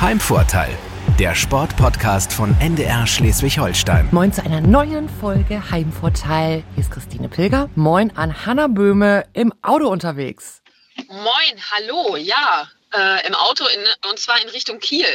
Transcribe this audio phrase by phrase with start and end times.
[0.00, 0.70] Heimvorteil,
[1.18, 4.08] der Sportpodcast von NDR Schleswig-Holstein.
[4.12, 6.62] Moin zu einer neuen Folge Heimvorteil.
[6.74, 7.68] Hier ist Christine Pilger.
[7.74, 10.62] Moin an Hanna Böhme im Auto unterwegs.
[11.08, 15.06] Moin, hallo, ja, äh, im Auto in, und zwar in Richtung Kiel.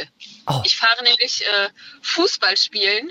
[0.48, 0.62] Oh.
[0.66, 1.70] Ich fahre nämlich äh,
[2.02, 3.10] Fußball spielen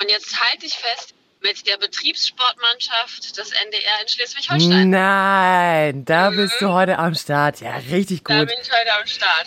[0.00, 4.90] und jetzt halte ich fest mit der Betriebssportmannschaft des NDR in Schleswig-Holstein.
[4.90, 7.60] Nein, da bist du heute am Start.
[7.60, 8.48] Ja, richtig Da gut.
[8.48, 9.46] bin ich heute am Start.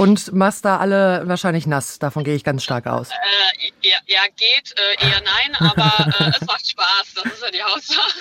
[0.00, 1.98] Und machst da alle wahrscheinlich nass.
[1.98, 3.10] Davon gehe ich ganz stark aus.
[3.10, 7.50] Äh, ja, ja, geht, äh, eher nein, aber äh, es macht Spaß, das ist ja
[7.50, 8.18] die Hauptsache.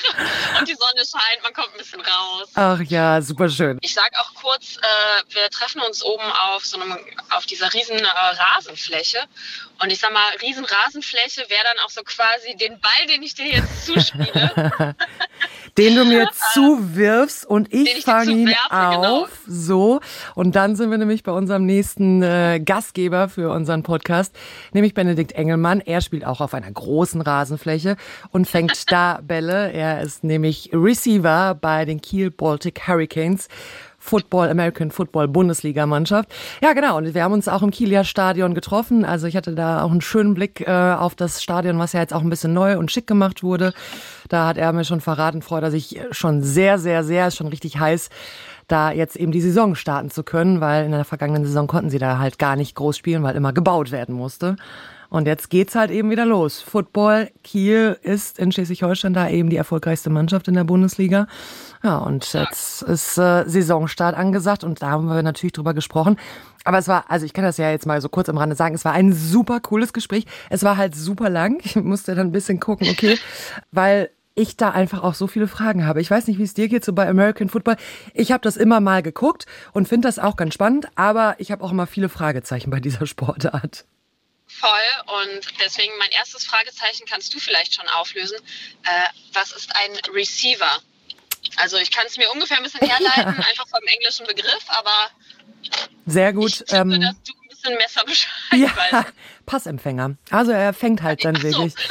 [0.60, 2.50] Und die Sonne scheint, man kommt ein bisschen raus.
[2.56, 3.78] Ach ja, super schön.
[3.82, 6.98] Ich sag auch kurz, äh, wir treffen uns oben auf so einem,
[7.30, 9.20] auf dieser riesen äh, Rasenfläche.
[9.82, 13.34] Und ich sag mal, riesen Rasenfläche wäre dann auch so quasi den Ball, den ich
[13.34, 14.96] dir jetzt zuspiele.
[15.78, 19.22] Den du mir zuwirfst und ich ich fange ihn zuwerfe, genau.
[19.22, 19.30] auf.
[19.48, 20.02] So.
[20.36, 24.36] Und dann sind wir nämlich bei unserem nächsten äh, Gastgeber für unseren Podcast,
[24.74, 25.80] nämlich Benedikt Engelmann.
[25.80, 27.96] Er spielt auch auf einer großen Rasenfläche
[28.32, 29.72] und fängt da Bälle.
[29.72, 33.48] Er ist nämlich Receiver bei den Kiel Baltic Hurricanes.
[34.10, 36.30] Football, American Football Bundesliga-Mannschaft.
[36.64, 36.98] Ja, genau.
[36.98, 39.06] Und wir haben uns auch im Kieler Stadion getroffen.
[39.06, 42.14] Also ich hatte da auch einen schönen Blick äh, auf das Stadion, was ja jetzt
[42.14, 43.72] auch ein bisschen neu und schick gemacht wurde.
[44.28, 47.48] Da hat er mir schon verraten, freut er sich schon sehr, sehr, sehr, ist schon
[47.48, 48.10] richtig heiß,
[48.68, 52.00] da jetzt eben die Saison starten zu können, weil in der vergangenen Saison konnten sie
[52.00, 54.56] da halt gar nicht groß spielen, weil immer gebaut werden musste.
[55.10, 56.62] Und jetzt geht's halt eben wieder los.
[56.62, 61.28] Football, Kiel ist in Schleswig-Holstein da eben die erfolgreichste Mannschaft in der Bundesliga.
[61.84, 66.18] Ja, und jetzt ist äh, Saisonstart angesagt und da haben wir natürlich drüber gesprochen.
[66.64, 68.76] Aber es war, also ich kann das ja jetzt mal so kurz am Rande sagen,
[68.76, 70.26] es war ein super cooles Gespräch.
[70.50, 71.60] Es war halt super lang.
[71.64, 73.18] Ich musste dann ein bisschen gucken, okay,
[73.72, 76.02] weil ich da einfach auch so viele Fragen habe.
[76.02, 77.76] Ich weiß nicht, wie es dir geht, so bei American Football.
[78.14, 81.64] Ich habe das immer mal geguckt und finde das auch ganz spannend, aber ich habe
[81.64, 83.86] auch immer viele Fragezeichen bei dieser Sportart.
[84.50, 84.70] Voll.
[85.24, 88.38] Und deswegen mein erstes Fragezeichen kannst du vielleicht schon auflösen.
[88.84, 90.80] Äh, was ist ein Receiver?
[91.56, 95.10] Also ich kann es mir ungefähr ein bisschen herleiten, einfach vom englischen Begriff, aber
[96.06, 96.52] Sehr ich gut.
[96.60, 99.14] tippe, Ähm, dass du ein bisschen besser Bescheid ja, weißt.
[99.46, 100.16] Passempfänger.
[100.32, 101.44] Also er fängt halt dann so.
[101.44, 101.74] wirklich.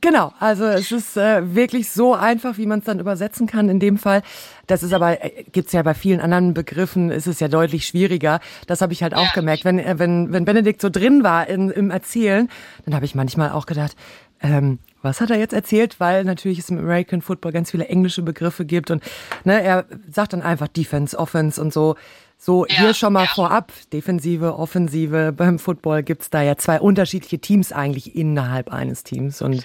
[0.00, 3.80] Genau, also es ist äh, wirklich so einfach, wie man es dann übersetzen kann in
[3.80, 4.22] dem Fall.
[4.68, 8.38] Das ist aber, äh, gibt's ja bei vielen anderen Begriffen, ist es ja deutlich schwieriger.
[8.68, 9.32] Das habe ich halt auch Ja.
[9.34, 9.64] gemerkt.
[9.64, 12.48] Wenn, äh, wenn, wenn Benedikt so drin war in, im Erzählen,
[12.84, 13.96] dann habe ich manchmal auch gedacht,
[14.40, 15.98] ähm, was hat er jetzt erzählt?
[15.98, 19.02] Weil natürlich es im American Football ganz viele englische Begriffe gibt und
[19.42, 21.96] ne, er sagt dann einfach Defense, Offense und so.
[22.38, 23.30] So, Ja, hier schon mal ja.
[23.34, 25.32] vorab, Defensive, Offensive.
[25.32, 29.42] Beim Football gibt's da ja zwei unterschiedliche Teams eigentlich innerhalb eines Teams.
[29.42, 29.64] Und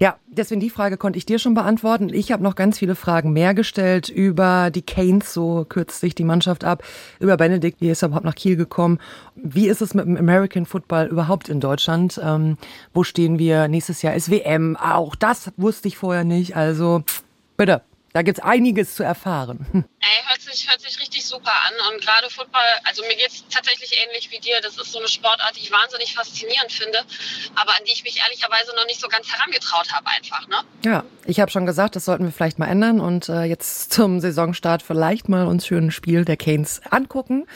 [0.00, 2.08] ja, deswegen die Frage konnte ich dir schon beantworten.
[2.12, 6.24] Ich habe noch ganz viele Fragen mehr gestellt über die Canes, so kürzt sich die
[6.24, 6.82] Mannschaft ab,
[7.20, 8.98] über Benedikt, wie ist er überhaupt nach Kiel gekommen?
[9.34, 12.20] Wie ist es mit dem American Football überhaupt in Deutschland?
[12.22, 12.56] Ähm,
[12.92, 13.68] wo stehen wir?
[13.68, 14.76] Nächstes Jahr ist WM.
[14.76, 16.56] Auch das wusste ich vorher nicht.
[16.56, 17.02] Also
[17.56, 17.82] bitte,
[18.14, 19.66] da gibt's einiges zu erfahren.
[19.74, 21.92] Ey, hört sich, hört sich richtig super an.
[21.92, 24.60] Und gerade Football, also mir geht's tatsächlich ähnlich wie dir.
[24.62, 26.98] Das ist so eine Sportart, die ich wahnsinnig faszinierend finde,
[27.56, 30.46] aber an die ich mich ehrlicherweise noch nicht so ganz herangetraut habe einfach.
[30.46, 30.56] Ne?
[30.84, 34.20] Ja, ich habe schon gesagt, das sollten wir vielleicht mal ändern und äh, jetzt zum
[34.20, 37.48] Saisonstart vielleicht mal uns schön ein Spiel der Canes angucken.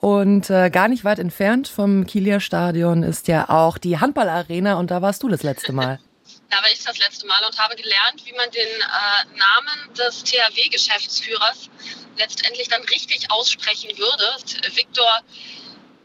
[0.00, 4.92] Und äh, gar nicht weit entfernt vom Kieler Stadion ist ja auch die Handballarena und
[4.92, 5.98] da warst du das letzte Mal.
[6.50, 10.22] Da war ich das letzte Mal und habe gelernt, wie man den äh, Namen des
[10.24, 11.68] THW-Geschäftsführers
[12.16, 14.36] letztendlich dann richtig aussprechen würde.
[14.74, 15.20] Viktor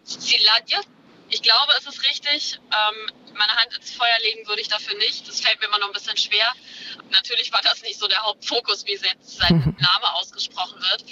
[0.04, 0.80] Ziladje.
[1.32, 2.60] Ich glaube, es ist richtig.
[2.72, 5.28] Ähm, meine Hand ins Feuer legen würde ich dafür nicht.
[5.28, 6.52] Das fällt mir immer noch ein bisschen schwer.
[7.10, 11.04] Natürlich war das nicht so der Hauptfokus, wie jetzt sein Name ausgesprochen wird.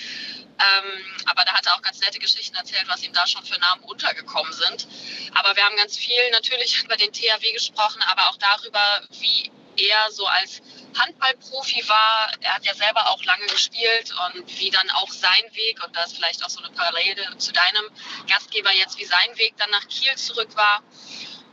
[0.59, 3.57] Ähm, aber da hat er auch ganz nette Geschichten erzählt, was ihm da schon für
[3.59, 4.87] Namen untergekommen sind.
[5.35, 9.51] Aber wir haben ganz viel natürlich über den THW gesprochen, aber auch darüber, wie
[9.87, 10.61] er so als
[10.97, 12.31] Handballprofi war.
[12.41, 16.03] Er hat ja selber auch lange gespielt und wie dann auch sein Weg, und da
[16.03, 17.85] ist vielleicht auch so eine Parallele zu deinem
[18.27, 20.81] Gastgeber jetzt, wie sein Weg dann nach Kiel zurück war.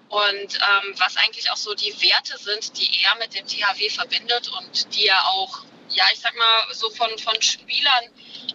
[0.08, 4.48] Und ähm, was eigentlich auch so die Werte sind, die er mit dem THW verbindet
[4.48, 8.04] und die er auch, ja, ich sag mal, so von, von Spielern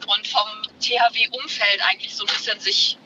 [0.08, 0.48] und vom
[0.80, 2.98] THW-Umfeld eigentlich so ein bisschen sich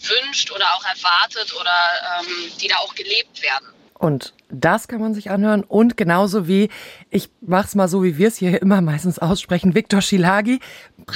[0.00, 3.74] wünscht oder auch erwartet oder ähm, die da auch gelebt werden.
[3.98, 5.64] Und das kann man sich anhören.
[5.64, 6.68] Und genauso wie,
[7.10, 10.60] ich mach's mal so, wie wir es hier immer meistens aussprechen, Viktor Schilagi,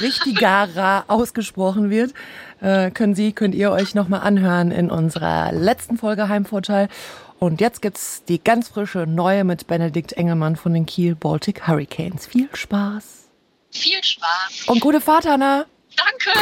[0.00, 2.12] richtigerer ausgesprochen wird,
[2.60, 6.88] äh, können Sie, könnt ihr euch nochmal anhören in unserer letzten Folge Heimvorteil.
[7.38, 12.26] Und jetzt gibt's die ganz frische neue mit Benedikt Engelmann von den Kiel Baltic Hurricanes.
[12.26, 13.28] Viel Spaß.
[13.72, 14.68] Viel Spaß.
[14.68, 15.66] Und gute Fahrt, Hanna.
[15.96, 16.38] Danke.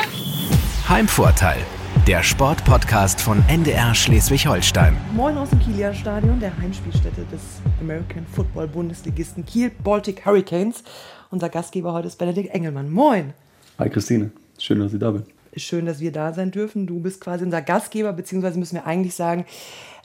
[0.88, 1.64] Heimvorteil,
[2.06, 4.96] der Sportpodcast von NDR Schleswig-Holstein.
[5.14, 7.40] Moin aus dem Kieler Stadion, der Heimspielstätte des
[7.80, 10.82] American Football Bundesligisten Kiel Baltic Hurricanes.
[11.30, 12.90] Unser Gastgeber heute ist Benedikt Engelmann.
[12.90, 13.34] Moin.
[13.78, 15.24] Hi Christine, schön, dass Sie da bin.
[15.56, 16.86] Schön, dass wir da sein dürfen.
[16.86, 19.44] Du bist quasi unser Gastgeber, beziehungsweise müssen wir eigentlich sagen,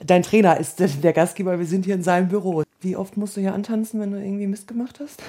[0.04, 1.58] dein Trainer ist der Gastgeber.
[1.58, 2.62] Wir sind hier in seinem Büro.
[2.80, 5.22] Wie oft musst du hier antanzen, wenn du irgendwie Mist gemacht hast?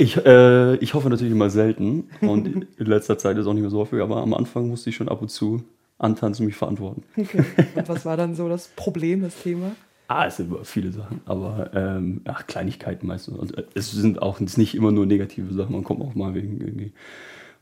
[0.00, 3.70] Ich, äh, ich hoffe natürlich immer selten und in letzter Zeit ist auch nicht mehr
[3.70, 5.64] so häufig, aber am Anfang musste ich schon ab und zu
[5.98, 7.02] antanzen und mich verantworten.
[7.18, 7.44] Okay.
[7.74, 9.72] Und was war dann so das Problem, das Thema?
[10.06, 13.36] Ah, es sind viele Sachen, aber ähm, ach, Kleinigkeiten meistens.
[13.36, 16.92] Und es sind auch nicht immer nur negative Sachen, man kommt auch mal wegen irgendwie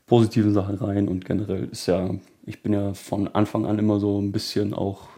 [0.05, 2.11] positiven Sachen rein und generell ist ja,
[2.45, 5.09] ich bin ja von Anfang an immer so ein bisschen auch,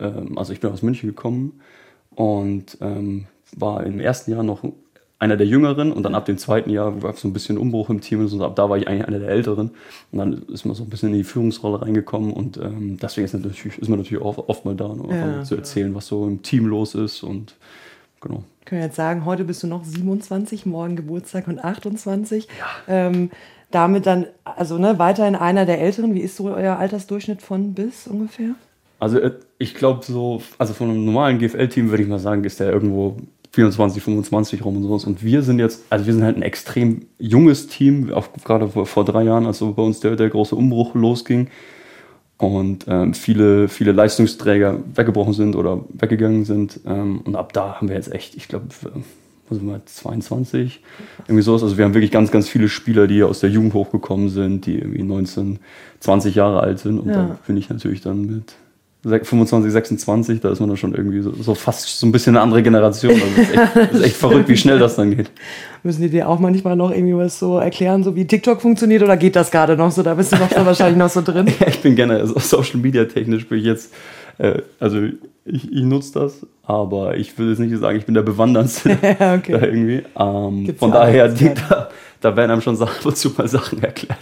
[0.00, 1.60] ähm, also ich bin aus München gekommen
[2.10, 3.26] und ähm,
[3.56, 4.64] war im ersten Jahr noch
[5.18, 8.00] einer der Jüngeren und dann ab dem zweiten Jahr es so ein bisschen Umbruch im
[8.00, 9.70] Team und ab da war ich eigentlich einer der Älteren
[10.12, 13.32] und dann ist man so ein bisschen in die Führungsrolle reingekommen und ähm, deswegen ist,
[13.32, 15.42] natürlich, ist man natürlich auch oft mal da, um ja.
[15.42, 17.54] zu erzählen, was so im Team los ist und
[18.20, 18.44] genau.
[18.66, 22.48] Können wir jetzt sagen, heute bist du noch 27, morgen Geburtstag und 28.
[22.58, 22.66] Ja.
[22.88, 23.30] Ähm,
[23.70, 26.14] damit dann, also ne, weiterhin einer der Älteren.
[26.14, 28.54] Wie ist so euer Altersdurchschnitt von bis ungefähr?
[28.98, 32.60] Also äh, ich glaube so, also von einem normalen GFL-Team würde ich mal sagen, ist
[32.60, 33.16] der irgendwo
[33.56, 35.04] 24, 25 rum und sowas.
[35.06, 38.84] Und wir sind jetzt, also wir sind halt ein extrem junges Team, auch gerade vor,
[38.84, 41.48] vor drei Jahren, als so bei uns der, der große Umbruch losging
[42.36, 46.80] und ähm, viele, viele Leistungsträger weggebrochen sind oder weggegangen sind.
[46.84, 48.66] Ähm, und ab da haben wir jetzt echt, ich glaube,
[49.48, 50.82] was sind wir, 22,
[51.26, 51.62] irgendwie sowas.
[51.62, 54.78] Also wir haben wirklich ganz, ganz viele Spieler, die aus der Jugend hochgekommen sind, die
[54.78, 55.60] irgendwie 19,
[56.00, 56.98] 20 Jahre alt sind.
[56.98, 57.14] Und ja.
[57.14, 58.52] da bin ich natürlich dann mit
[59.06, 62.42] 25, 26, da ist man dann schon irgendwie so, so fast so ein bisschen eine
[62.42, 63.12] andere Generation.
[63.12, 65.30] Also das ist echt, das ist echt verrückt, wie schnell das dann geht.
[65.82, 69.16] Müssen die dir auch manchmal noch irgendwie was so erklären, so wie TikTok funktioniert oder
[69.16, 70.02] geht das gerade noch so?
[70.02, 71.46] Da bist du noch so wahrscheinlich noch so drin.
[71.60, 73.92] Ja, ich bin gerne, also Social Media technisch bin ich jetzt,
[74.38, 75.00] äh, also
[75.46, 79.34] ich, ich nutze das, aber ich will jetzt nicht sagen, ich bin der Bewanderndste ja,
[79.34, 79.52] okay.
[79.52, 80.02] da irgendwie.
[80.18, 81.88] Ähm, von daher, die, da,
[82.20, 84.18] da werden einem schon ab und zu mal Sachen erklärt.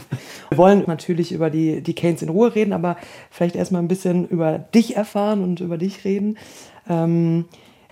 [0.50, 2.96] Wir wollen natürlich über die, die Canes in Ruhe reden, aber
[3.30, 6.36] vielleicht erstmal ein bisschen über dich erfahren und über dich reden.
[6.88, 7.46] Ähm,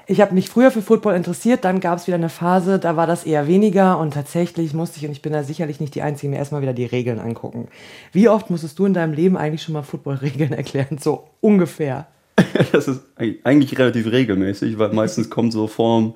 [0.06, 3.06] ich habe mich früher für Football interessiert, dann gab es wieder eine Phase, da war
[3.06, 6.30] das eher weniger und tatsächlich musste ich, und ich bin da sicherlich nicht die Einzige,
[6.30, 7.68] mir erstmal wieder die Regeln angucken.
[8.12, 10.98] Wie oft musstest du in deinem Leben eigentlich schon mal Football-Regeln erklären?
[10.98, 12.08] So ungefähr.
[12.72, 16.14] das ist eigentlich relativ regelmäßig, weil meistens kommt so vorm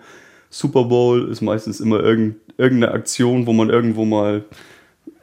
[0.50, 4.44] Super Bowl, ist meistens immer irgendeine Aktion, wo man irgendwo mal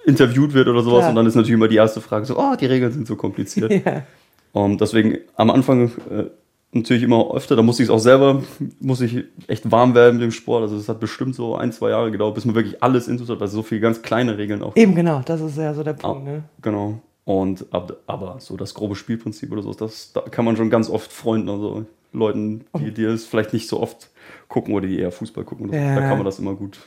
[0.05, 0.99] interviewt wird oder sowas.
[0.99, 1.09] Klar.
[1.09, 3.71] Und dann ist natürlich immer die erste Frage so, oh, die Regeln sind so kompliziert.
[3.85, 4.03] Ja.
[4.51, 6.25] Und deswegen am Anfang äh,
[6.73, 8.43] natürlich immer öfter, da musste ich es auch selber,
[8.79, 10.63] muss ich echt warm werden mit dem Sport.
[10.63, 13.41] Also es hat bestimmt so ein, zwei Jahre gedauert, bis man wirklich alles intus hat,
[13.41, 14.75] also so viele ganz kleine Regeln auch.
[14.75, 16.27] Eben genau, das ist ja so der Punkt.
[16.27, 16.43] Ah, ne?
[16.61, 17.01] Genau.
[17.25, 21.11] Und aber so das grobe Spielprinzip oder so, das da kann man schon ganz oft
[21.11, 24.09] Freunden, also Leuten, die, die es vielleicht nicht so oft
[24.49, 25.95] gucken oder die eher Fußball gucken, ja.
[25.95, 26.79] da kann man das immer gut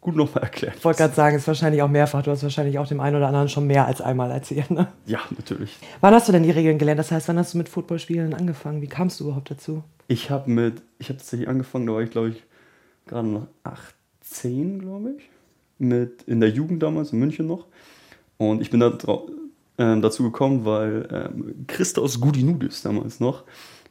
[0.00, 0.76] gut nochmal erklärt.
[0.78, 2.22] Ich wollte gerade sagen, es ist wahrscheinlich auch mehrfach.
[2.22, 4.70] Du hast wahrscheinlich auch dem einen oder anderen schon mehr als einmal erzählt.
[4.70, 4.88] Ne?
[5.06, 5.76] Ja, natürlich.
[6.00, 6.98] Wann hast du denn die Regeln gelernt?
[6.98, 8.80] Das heißt, wann hast du mit Footballspielen angefangen?
[8.80, 9.84] Wie kamst du überhaupt dazu?
[10.08, 12.42] Ich habe mit, ich habe tatsächlich angefangen, da war ich glaube ich
[13.06, 15.28] gerade noch 18, glaube ich.
[15.78, 17.66] Mit in der Jugend damals in München noch.
[18.38, 18.96] Und ich bin da
[19.80, 23.44] äh, dazu gekommen, weil ähm, Christos Gudinudis damals noch,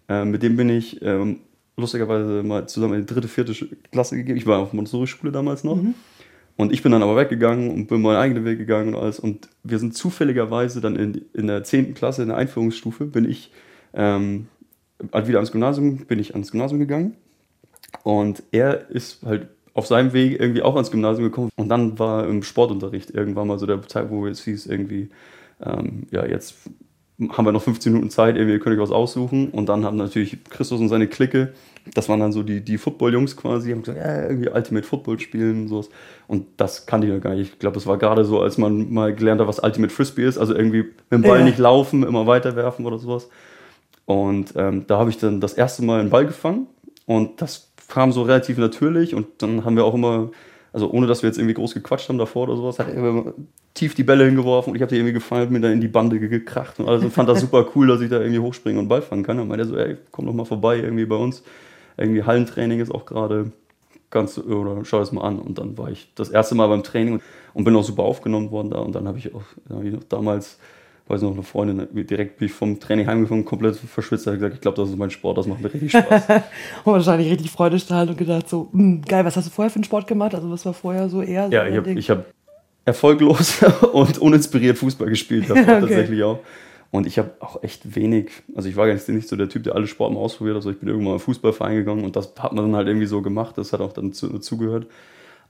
[0.08, 1.39] äh, mit dem bin ich ähm,
[1.77, 3.53] lustigerweise mal zusammen in die dritte, vierte
[3.91, 4.38] Klasse gegeben.
[4.38, 5.77] Ich war auf Montessori-Schule damals noch.
[5.77, 5.96] Mhm.
[6.58, 9.19] Und ich bin dann aber weggegangen und bin meinen eigenen Weg gegangen und alles.
[9.19, 11.93] Und wir sind zufälligerweise dann in, in der 10.
[11.93, 13.51] Klasse, in der Einführungsstufe, bin ich
[13.93, 14.48] ähm,
[15.13, 17.15] halt wieder ans Gymnasium, bin ich ans Gymnasium gegangen.
[18.03, 21.50] Und er ist halt auf seinem Weg irgendwie auch ans Gymnasium gekommen.
[21.55, 25.10] Und dann war im Sportunterricht irgendwann mal so der Zeit, wo es hieß, irgendwie,
[25.63, 26.55] ähm, ja, jetzt
[27.31, 29.49] haben wir noch 15 Minuten Zeit, irgendwie könnt ihr was aussuchen.
[29.49, 31.53] Und dann haben natürlich Christus und seine Clique,
[31.93, 35.63] das waren dann so die, die Football-Jungs quasi, haben gesagt, ja, irgendwie Ultimate Football spielen
[35.63, 35.89] und sowas.
[36.27, 37.53] Und das kannte ich ja gar nicht.
[37.53, 40.37] Ich glaube, es war gerade so, als man mal gelernt hat, was Ultimate Frisbee ist.
[40.37, 41.45] Also irgendwie mit dem Ball ja.
[41.45, 43.29] nicht laufen, immer weiterwerfen oder sowas.
[44.05, 46.67] Und ähm, da habe ich dann das erste Mal einen Ball gefangen.
[47.05, 49.13] Und das kam so relativ natürlich.
[49.13, 50.31] Und dann haben wir auch immer
[50.71, 53.33] also ohne dass wir jetzt irgendwie groß gequatscht haben davor oder sowas, hat er
[53.73, 56.19] tief die Bälle hingeworfen und ich habe die irgendwie gefallen, mir dann in die Bande
[56.19, 59.23] gekracht und also fand das super cool, dass ich da irgendwie hochspringen und Ball fangen
[59.23, 59.39] kann.
[59.39, 61.43] Und meinte so, ey, komm doch mal vorbei irgendwie bei uns.
[61.97, 63.51] Irgendwie Hallentraining ist auch gerade
[64.09, 65.39] ganz, oder schau das mal an.
[65.39, 67.21] Und dann war ich das erste Mal beim Training
[67.53, 68.79] und bin auch super aufgenommen worden da.
[68.79, 70.59] Und dann habe ich auch hab ich noch damals
[71.09, 74.61] weiß noch, eine Freundin, direkt bin ich vom Training heimgekommen, komplett verschwitzt, hat gesagt, ich
[74.61, 76.23] glaube, das ist mein Sport, das macht mir richtig Spaß.
[76.83, 79.83] und wahrscheinlich richtig Freudestrahlend und gedacht so, hm, geil, was hast du vorher für einen
[79.85, 80.35] Sport gemacht?
[80.35, 82.25] Also was war vorher so eher so Ja, ich habe hab
[82.85, 83.63] erfolglos
[83.93, 85.79] und uninspiriert Fußball gespielt, davor okay.
[85.81, 86.39] tatsächlich auch.
[86.91, 89.75] Und ich habe auch echt wenig, also ich war gar nicht so der Typ, der
[89.75, 90.61] alle Sport mal ausprobiert hat.
[90.61, 93.05] Also ich bin irgendwann mal im Fußballverein gegangen und das hat man dann halt irgendwie
[93.05, 93.57] so gemacht.
[93.57, 94.87] Das hat auch dann dazugehört.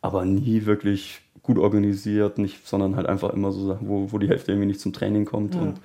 [0.02, 4.30] Aber nie wirklich gut organisiert, nicht, sondern halt einfach immer so Sachen, wo, wo die
[4.30, 5.56] Hälfte irgendwie nicht zum Training kommt.
[5.56, 5.62] Ja.
[5.62, 5.80] Und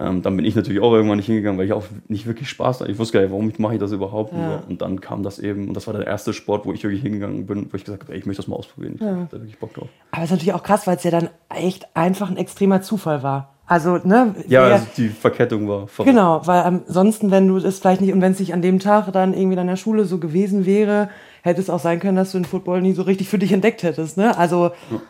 [0.00, 2.80] ähm, dann bin ich natürlich auch irgendwann nicht hingegangen, weil ich auch nicht wirklich Spaß
[2.80, 2.90] hatte.
[2.90, 4.32] Ich wusste gar nicht, warum mache ich das überhaupt.
[4.32, 4.64] Ja.
[4.68, 7.46] Und dann kam das eben, und das war der erste Sport, wo ich wirklich hingegangen
[7.46, 8.94] bin, wo ich gesagt habe, ey, ich möchte das mal ausprobieren.
[8.96, 9.12] Ich ja.
[9.12, 9.88] habe da wirklich Bock drauf.
[10.10, 13.22] Aber es ist natürlich auch krass, weil es ja dann echt einfach ein extremer Zufall
[13.22, 13.54] war.
[13.64, 14.34] Also, ne?
[14.48, 16.10] Ja, also die Verkettung war verrückt.
[16.10, 19.12] Genau, weil ansonsten, wenn du es vielleicht nicht, und wenn es nicht an dem Tag
[19.12, 21.10] dann irgendwie in der Schule so gewesen wäre,
[21.46, 23.82] hätte es auch sein können, dass du den Football nie so richtig für dich entdeckt
[23.82, 24.36] hättest, ne?
[24.36, 25.00] Also, ja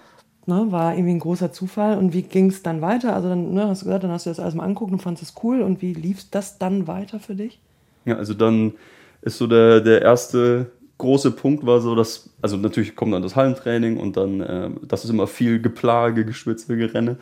[0.47, 1.99] ne, war irgendwie ein großer Zufall.
[1.99, 3.15] Und wie ging es dann weiter?
[3.15, 5.31] Also dann ne, hast du gesagt, dann hast du das alles mal anguckt und fandest
[5.31, 5.61] es cool.
[5.63, 7.61] Und wie lief das dann weiter für dich?
[8.05, 8.75] Ja, also dann
[9.23, 13.37] ist so der, der erste große Punkt war so, dass, also natürlich kommt dann das
[13.37, 17.17] Hallentraining und dann, äh, das ist immer viel Geplage, Geschwitze, Gerenne.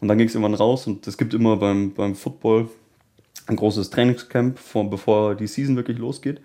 [0.00, 2.68] Und dann ging es irgendwann raus und es gibt immer beim, beim Football
[3.46, 6.40] ein großes Trainingscamp, vor, bevor die Season wirklich losgeht.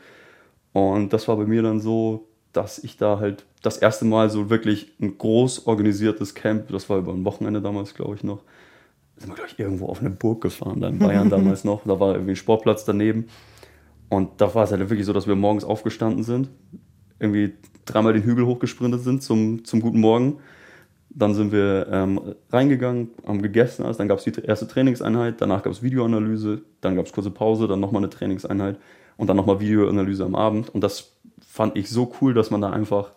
[0.76, 4.50] Und das war bei mir dann so, dass ich da halt das erste Mal so
[4.50, 8.42] wirklich ein groß organisiertes Camp, das war über ein Wochenende damals, glaube ich, noch,
[9.16, 11.86] sind wir, glaube ich, irgendwo auf eine Burg gefahren, da in Bayern damals noch.
[11.86, 13.28] Da war irgendwie ein Sportplatz daneben.
[14.10, 16.50] Und da war es halt wirklich so, dass wir morgens aufgestanden sind,
[17.22, 17.54] irgendwie
[17.86, 20.40] dreimal den Hügel hochgesprintet sind zum, zum guten Morgen.
[21.10, 25.64] Dann sind wir ähm, reingegangen, haben gegessen, also dann gab es die erste Trainingseinheit, danach
[25.64, 28.78] gab es Videoanalyse, dann gab es kurze Pause, dann nochmal eine Trainingseinheit
[29.18, 30.70] und dann nochmal Videoanalyse am Abend.
[30.70, 31.12] Und das
[31.48, 33.12] fand ich so cool, dass man da einfach,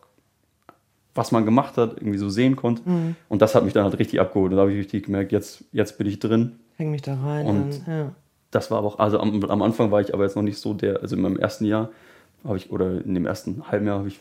[1.14, 2.88] was man gemacht hat, irgendwie so sehen konnte.
[2.88, 3.16] Mhm.
[3.28, 4.52] Und das hat mich dann halt richtig abgeholt.
[4.52, 6.58] Und da habe ich richtig gemerkt, jetzt, jetzt bin ich drin.
[6.76, 7.46] Häng mich da rein.
[7.46, 8.12] Und dann, ja.
[8.50, 10.74] das war aber auch, also am, am, Anfang war ich aber jetzt noch nicht so
[10.74, 11.90] der, also in meinem ersten Jahr
[12.44, 14.20] habe ich, oder in dem ersten halben Jahr habe ich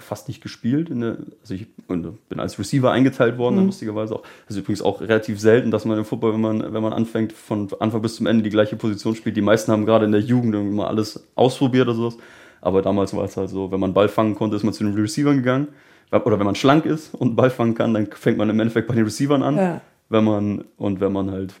[0.00, 0.88] fast nicht gespielt.
[0.90, 3.66] Der, also ich bin als Receiver eingeteilt worden, mhm.
[3.66, 4.22] lustigerweise auch.
[4.46, 7.32] Das ist übrigens auch relativ selten, dass man im Football, wenn man, wenn man anfängt,
[7.32, 9.36] von Anfang bis zum Ende die gleiche Position spielt.
[9.36, 12.16] Die meisten haben gerade in der Jugend irgendwie mal alles ausprobiert oder sowas.
[12.60, 14.94] Aber damals war es halt so, wenn man Ball fangen konnte, ist man zu den
[14.94, 15.68] Receivern gegangen.
[16.10, 18.94] Oder wenn man schlank ist und Ball fangen kann, dann fängt man im Endeffekt bei
[18.94, 19.56] den Receivern an.
[19.56, 19.80] Ja.
[20.08, 21.54] Wenn man, und wenn man halt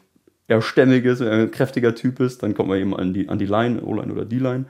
[0.48, 3.46] eher stämmig ist, ein kräftiger Typ ist, dann kommt man eben an die, an die
[3.46, 4.66] Line, O-Line oder D-Line.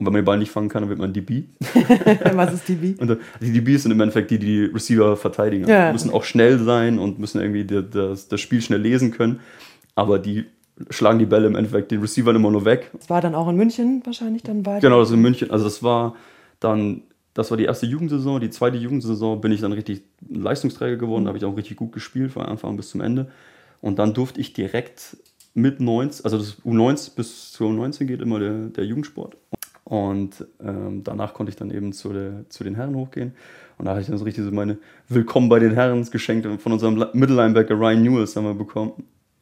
[0.00, 1.44] Und wenn man den Ball nicht fangen kann, dann wird man DB.
[2.32, 2.94] Was ist DB?
[2.98, 5.68] Und die DBs sind im Endeffekt die, die Receiver verteidigen.
[5.68, 5.88] Ja.
[5.88, 9.40] Die müssen auch schnell sein und müssen irgendwie das, das Spiel schnell lesen können.
[9.94, 10.46] Aber die
[10.88, 12.90] schlagen die Bälle im Endeffekt den Receivern immer nur weg.
[12.94, 14.80] Das war dann auch in München wahrscheinlich dann weiter?
[14.80, 15.50] Genau, das in München.
[15.50, 16.16] Also das war
[16.60, 17.02] dann,
[17.34, 18.40] das war die erste Jugendsaison.
[18.40, 21.24] Die zweite Jugendsaison bin ich dann richtig Leistungsträger geworden.
[21.24, 23.30] Da habe ich auch richtig gut gespielt von Anfang bis zum Ende.
[23.82, 25.18] Und dann durfte ich direkt
[25.54, 29.36] mit 19, also das U19 bis zu U19 geht immer der, der Jugendsport.
[29.90, 33.32] Und ähm, danach konnte ich dann eben zu, der, zu den Herren hochgehen.
[33.76, 34.78] Und da habe ich dann so richtig so meine
[35.08, 38.92] Willkommen bei den Herren geschenkt von unserem Mittellinebacker Ryan Newell haben wir bekommen.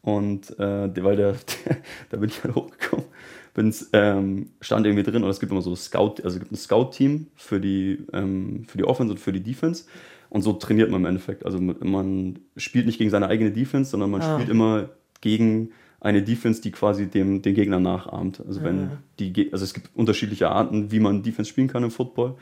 [0.00, 1.32] Und äh, weil der,
[1.66, 1.76] der,
[2.08, 3.04] da bin ich halt hochgekommen,
[3.52, 6.56] bin's, ähm, stand irgendwie drin und es gibt immer so Scout, also es gibt ein
[6.56, 9.84] Scout-Team für die, ähm, für die Offense und für die Defense.
[10.30, 11.44] Und so trainiert man im Endeffekt.
[11.44, 14.34] Also man spielt nicht gegen seine eigene Defense, sondern man ah.
[14.34, 14.88] spielt immer
[15.20, 18.42] gegen eine Defense, die quasi dem, den Gegner nachahmt.
[18.46, 18.98] Also wenn ah.
[19.18, 22.36] die, also es gibt unterschiedliche Arten, wie man Defense spielen kann im Football.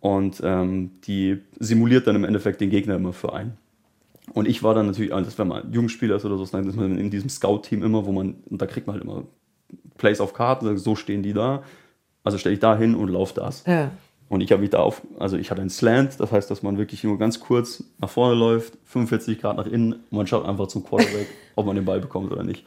[0.00, 3.56] Und ähm, die simuliert dann im Endeffekt den Gegner immer für einen.
[4.32, 6.96] Und ich war dann natürlich, also wenn man Jugendspieler ist oder so, dann ist man
[6.98, 9.24] in diesem Scout-Team immer, wo man, und da kriegt man halt immer
[9.98, 11.62] Plays auf Karten, so stehen die da.
[12.22, 13.64] Also stelle ich da hin und laufe das.
[13.66, 13.90] Ja.
[14.28, 16.78] Und ich habe mich da auf, also ich hatte einen Slant, das heißt, dass man
[16.78, 20.68] wirklich nur ganz kurz nach vorne läuft, 45 Grad nach innen und man schaut einfach
[20.68, 21.26] zum Quarterback,
[21.56, 22.64] ob man den Ball bekommt oder nicht.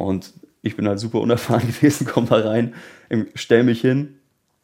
[0.00, 2.74] Und ich bin halt super unerfahren gewesen, komme da rein,
[3.34, 4.19] stell mich hin,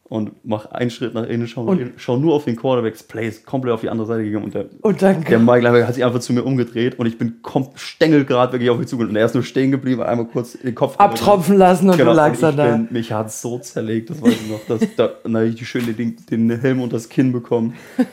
[0.09, 3.45] und mach einen Schritt nach innen, schau, und, schau nur auf den Quarterbacks, Play ist
[3.45, 6.05] komplett auf die andere Seite gegangen und der, und dann, der Mike Linebacker hat sich
[6.05, 7.37] einfach zu mir umgedreht und ich bin
[7.75, 10.97] stängelgrad wirklich auf mich zugegangen und er ist nur stehen geblieben, einmal kurz den Kopf
[10.99, 12.87] abtropfen lassen und genau, du lagst dann da.
[12.91, 16.61] Mich hat so zerlegt, das weiß ich noch, dass, da, habe ich schön den, den
[16.61, 17.75] Helm und das Kinn bekommen.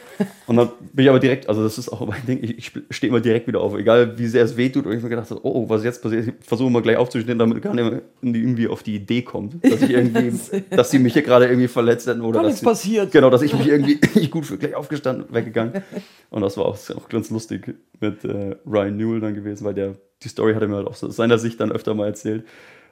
[0.45, 3.09] Und dann bin ich aber direkt, also das ist auch mein Ding, ich, ich stehe
[3.09, 5.69] immer direkt wieder auf, egal wie sehr es wehtut und ich mir gedacht, oh, oh,
[5.69, 9.21] was jetzt passiert, ich versuche mal gleich aufzustehen, damit gar nicht irgendwie auf die Idee
[9.21, 10.31] kommt, dass ich irgendwie,
[10.69, 13.11] dass sie mich hier gerade irgendwie verletzt verletzt hätten oder Gar dass, passiert.
[13.11, 15.83] Genau, dass ich mich irgendwie nicht gut für gleich aufgestanden, weggegangen.
[16.29, 19.95] Und das war auch, auch ganz lustig mit äh, Ryan Newell dann gewesen, weil der
[20.23, 22.45] die Story hat er mir halt aus seiner Sicht dann öfter mal erzählt.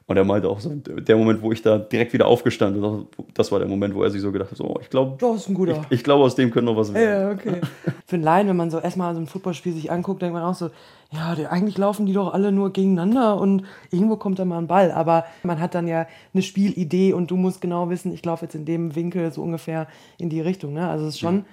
[0.07, 3.51] Und er meinte auch so, der Moment, wo ich da direkt wieder aufgestanden bin, das
[3.51, 6.03] war der Moment, wo er sich so gedacht hat, so, oh, ich glaube, ich, ich
[6.03, 7.29] glaube, aus dem können noch was werden.
[7.29, 7.61] Ja, okay.
[8.07, 10.55] Für einen Laien, wenn man so erstmal so ein Footballspiel sich anguckt, denkt man auch
[10.55, 10.69] so,
[11.11, 14.67] ja, die, eigentlich laufen die doch alle nur gegeneinander und irgendwo kommt da mal ein
[14.67, 14.91] Ball.
[14.91, 18.55] Aber man hat dann ja eine Spielidee und du musst genau wissen, ich laufe jetzt
[18.55, 20.73] in dem Winkel so ungefähr in die Richtung.
[20.73, 20.89] Ne?
[20.89, 21.43] Also es ist schon ja.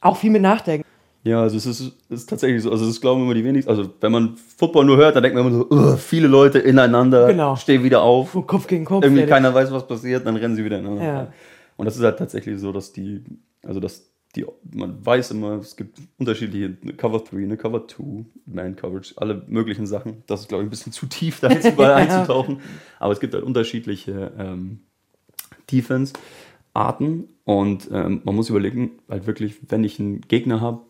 [0.00, 0.86] auch viel mit Nachdenken.
[1.26, 2.70] Ja, also es ist, es ist tatsächlich so.
[2.70, 3.68] Also das glauben immer die wenigsten.
[3.68, 7.26] Also wenn man Football nur hört, dann denkt man immer so, "Ugh, viele Leute ineinander,
[7.26, 7.56] Genau.
[7.56, 8.32] stehen wieder auf.
[8.46, 9.02] Kopf gegen Kopf.
[9.04, 11.04] Irgendwie keiner weiß, was passiert, dann rennen sie wieder ineinander.
[11.04, 11.32] Ja.
[11.76, 13.24] Und das ist halt tatsächlich so, dass die,
[13.64, 18.24] also dass die, man weiß immer, es gibt unterschiedliche eine Cover 3, eine Cover 2,
[18.46, 20.22] Man Coverage, alle möglichen Sachen.
[20.28, 22.60] Das ist, glaube ich, ein bisschen zu tief, da jetzt überall einzutauchen.
[23.00, 24.78] Aber es gibt halt unterschiedliche ähm,
[25.72, 30.82] Defense-Arten und ähm, man muss überlegen, halt wirklich, wenn ich einen Gegner habe,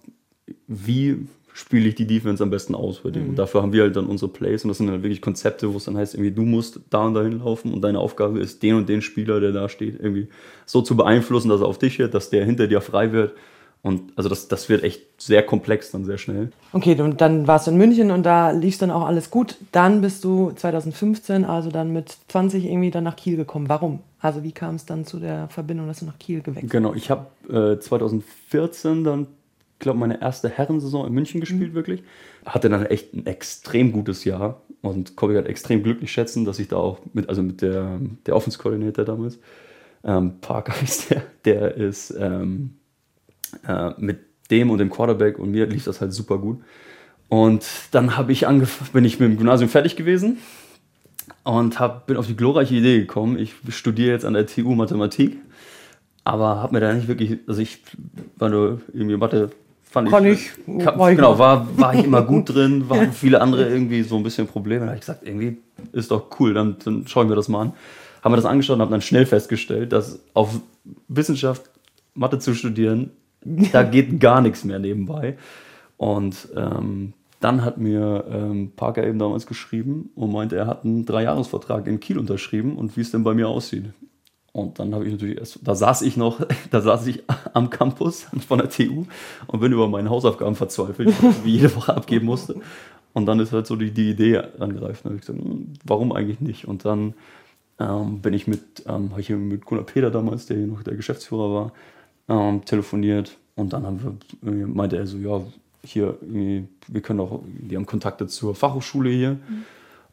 [0.66, 1.26] wie
[1.56, 3.30] spiele ich die Defense am besten aus für den.
[3.30, 5.78] Und dafür haben wir halt dann unsere Plays und das sind halt wirklich Konzepte, wo
[5.78, 8.74] es dann heißt, irgendwie du musst da und dahin laufen und deine Aufgabe ist, den
[8.74, 10.28] und den Spieler, der da steht, irgendwie
[10.66, 13.32] so zu beeinflussen, dass er auf dich hört, dass der hinter dir frei wird.
[13.80, 16.50] Und also das, das wird echt sehr komplex dann sehr schnell.
[16.72, 19.56] Okay, und dann warst du in München und da lief dann auch alles gut.
[19.72, 23.68] Dann bist du 2015, also dann mit 20 irgendwie dann nach Kiel gekommen.
[23.68, 24.00] Warum?
[24.20, 27.10] Also wie kam es dann zu der Verbindung, dass du nach Kiel gewechselt Genau, ich
[27.10, 29.28] habe äh, 2014 dann,
[29.78, 32.02] glaube meine erste Herrensaison in München gespielt, wirklich.
[32.44, 36.58] Hatte dann echt ein extrem gutes Jahr und konnte mich halt extrem glücklich schätzen, dass
[36.58, 39.38] ich da auch mit, also mit der, der Offense Coordinator damals,
[40.04, 42.76] ähm, Parker ist der, der ist ähm,
[43.66, 46.60] äh, mit dem und dem Quarterback und mir lief das halt super gut.
[47.28, 50.38] Und dann habe ich angef bin ich mit dem Gymnasium fertig gewesen
[51.42, 55.36] und hab, bin auf die glorreiche Idee gekommen, ich studiere jetzt an der TU Mathematik,
[56.22, 57.82] aber habe mir da nicht wirklich, also ich
[58.36, 59.50] war nur irgendwie Mathe,
[59.90, 63.12] fand Kann ich, ich, kann, war ich genau, war, war ich immer gut drin, waren
[63.12, 64.80] viele andere irgendwie so ein bisschen Probleme.
[64.80, 65.58] Da habe ich gesagt, irgendwie
[65.92, 67.72] ist doch cool, dann, dann schaue ich mir das mal an.
[68.22, 70.60] Haben wir das angeschaut und haben dann schnell festgestellt, dass auf
[71.08, 71.70] Wissenschaft
[72.14, 73.10] Mathe zu studieren,
[73.72, 75.36] da geht gar nichts mehr nebenbei.
[75.96, 81.04] Und ähm, dann hat mir ähm, Parker eben damals geschrieben und meinte, er hat einen
[81.04, 83.84] Dreijahresvertrag in Kiel unterschrieben und wie es denn bei mir aussieht.
[84.56, 87.22] Und dann habe ich natürlich erst, da saß ich noch, da saß ich
[87.52, 89.04] am Campus von der TU
[89.48, 91.12] und bin über meine Hausaufgaben verzweifelt,
[91.44, 92.56] die ich jede Woche abgeben musste.
[93.12, 95.04] Und dann ist halt so die, die Idee angreift.
[95.04, 96.66] Dann habe ich gesagt, hm, warum eigentlich nicht?
[96.66, 97.12] Und dann
[97.78, 100.82] ähm, bin ich mit, ähm, habe ich hier mit Gunnar Peter damals, der hier noch
[100.82, 101.72] der Geschäftsführer war,
[102.30, 103.36] ähm, telefoniert.
[103.56, 105.42] Und dann haben wir, irgendwie meinte er so, ja,
[105.84, 109.38] hier, wir können auch, die haben Kontakte zur Fachhochschule hier.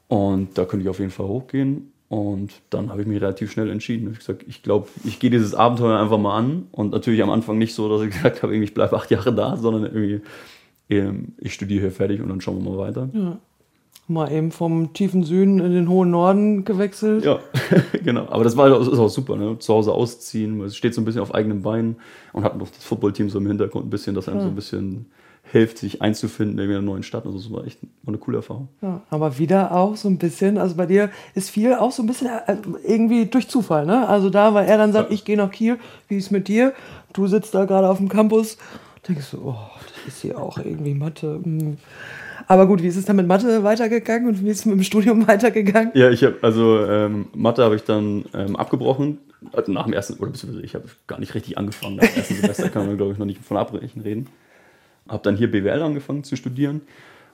[0.10, 1.93] Und da könnte ich auf jeden Fall hochgehen.
[2.14, 4.04] Und dann habe ich mich relativ schnell entschieden.
[4.04, 6.68] Ich habe gesagt, ich glaube, ich gehe dieses Abenteuer einfach mal an.
[6.72, 9.34] Und natürlich am Anfang nicht so, dass ich gesagt habe, irgendwie, ich bleibe acht Jahre
[9.34, 10.22] da, sondern irgendwie,
[10.92, 13.10] ähm, ich studiere hier fertig und dann schauen wir mal weiter.
[13.14, 13.40] Ja.
[14.08, 17.26] Mal eben vom tiefen Süden in den hohen Norden gewechselt.
[17.26, 17.40] Ja,
[18.04, 18.28] genau.
[18.30, 19.58] Aber das war das ist auch super, ne?
[19.58, 21.96] Zu Hause ausziehen, man steht so ein bisschen auf eigenen Beinen
[22.32, 25.08] und hat noch das Footballteam so im Hintergrund ein bisschen, das einem so ein bisschen
[25.44, 27.26] hilft, sich einzufinden in einer neuen Stadt.
[27.26, 28.70] Also das war echt war eine coole Erfahrung.
[28.82, 32.08] Ja, aber wieder auch so ein bisschen, also bei dir ist viel auch so ein
[32.08, 34.08] bisschen äh, irgendwie durch Zufall, ne?
[34.08, 35.78] Also da, weil er dann sagt, ich gehe nach Kiel,
[36.08, 36.74] wie ist mit dir?
[37.14, 38.58] Du sitzt da gerade auf dem Campus,
[39.08, 41.40] denkst du, oh, das ist hier auch irgendwie Mathe.
[41.44, 41.78] hm.
[42.48, 44.84] Aber gut, wie ist es dann mit Mathe weitergegangen und wie ist es mit dem
[44.84, 45.92] Studium weitergegangen?
[45.94, 49.20] Ja, ich habe also ähm, Mathe habe ich dann ähm, abgebrochen.
[49.52, 51.98] Also nach dem ersten, oder beziehungsweise ich habe gar nicht richtig angefangen.
[51.98, 54.28] Nach dem ersten Semester kann man, glaube ich, noch nicht von Abbrechen reden.
[55.08, 56.82] Habe dann hier BWL angefangen zu studieren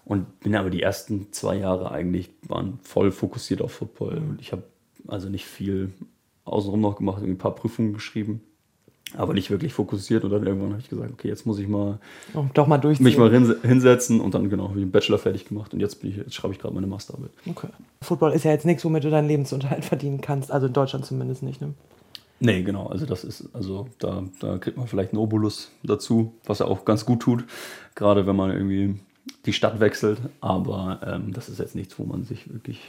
[0.05, 4.17] und bin aber die ersten zwei Jahre eigentlich waren voll fokussiert auf Football.
[4.17, 4.63] Und ich habe
[5.07, 5.91] also nicht viel
[6.45, 8.41] außenrum noch gemacht, ein paar Prüfungen geschrieben,
[9.15, 10.23] aber nicht wirklich fokussiert.
[10.23, 11.99] Und dann irgendwann habe ich gesagt, okay, jetzt muss ich mal
[12.55, 13.03] doch mal durchziehen.
[13.03, 16.01] mich mal hinse- hinsetzen und dann genau habe ich den Bachelor fertig gemacht und jetzt
[16.01, 17.31] bin ich jetzt schreibe ich gerade meine Masterarbeit.
[17.47, 17.67] Okay.
[18.01, 20.51] Football ist ja jetzt nichts, womit du deinen Lebensunterhalt verdienen kannst.
[20.51, 21.73] Also in Deutschland zumindest nicht, ne?
[22.39, 22.87] Nee, genau.
[22.87, 26.85] Also das ist, also da, da kriegt man vielleicht einen Obolus dazu, was ja auch
[26.85, 27.43] ganz gut tut,
[27.95, 28.95] gerade wenn man irgendwie
[29.45, 30.19] die Stadt wechselt.
[30.39, 32.79] Aber ähm, das ist jetzt nichts, wo man sich wirklich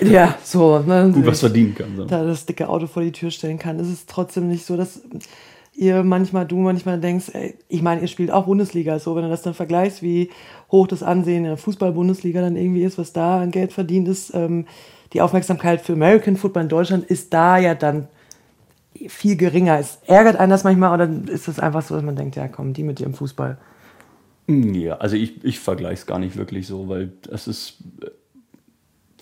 [0.00, 0.78] Ja, so.
[0.80, 1.10] Ne?
[1.14, 1.96] gut was verdienen kann.
[1.96, 2.04] So.
[2.04, 3.78] da das dicke Auto vor die Tür stellen kann.
[3.78, 5.02] Es ist trotzdem nicht so, dass
[5.74, 9.30] ihr manchmal, du manchmal denkst, ey, ich meine, ihr spielt auch Bundesliga, so wenn du
[9.30, 10.30] das dann vergleichst, wie
[10.70, 14.34] hoch das Ansehen in der Fußball-Bundesliga dann irgendwie ist, was da an Geld verdient ist,
[14.34, 14.66] ähm,
[15.12, 18.08] die Aufmerksamkeit für American Football in Deutschland ist da ja dann
[19.08, 19.78] viel geringer.
[19.78, 22.72] Es ärgert einen das manchmal oder ist es einfach so, dass man denkt, ja komm,
[22.72, 23.58] die mit ihrem Fußball.
[24.48, 27.78] Ja, also ich, ich vergleiche es gar nicht wirklich so, weil es ist,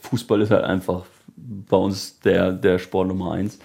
[0.01, 1.05] Fußball ist halt einfach
[1.37, 3.59] bei uns der, der Sport Nummer eins.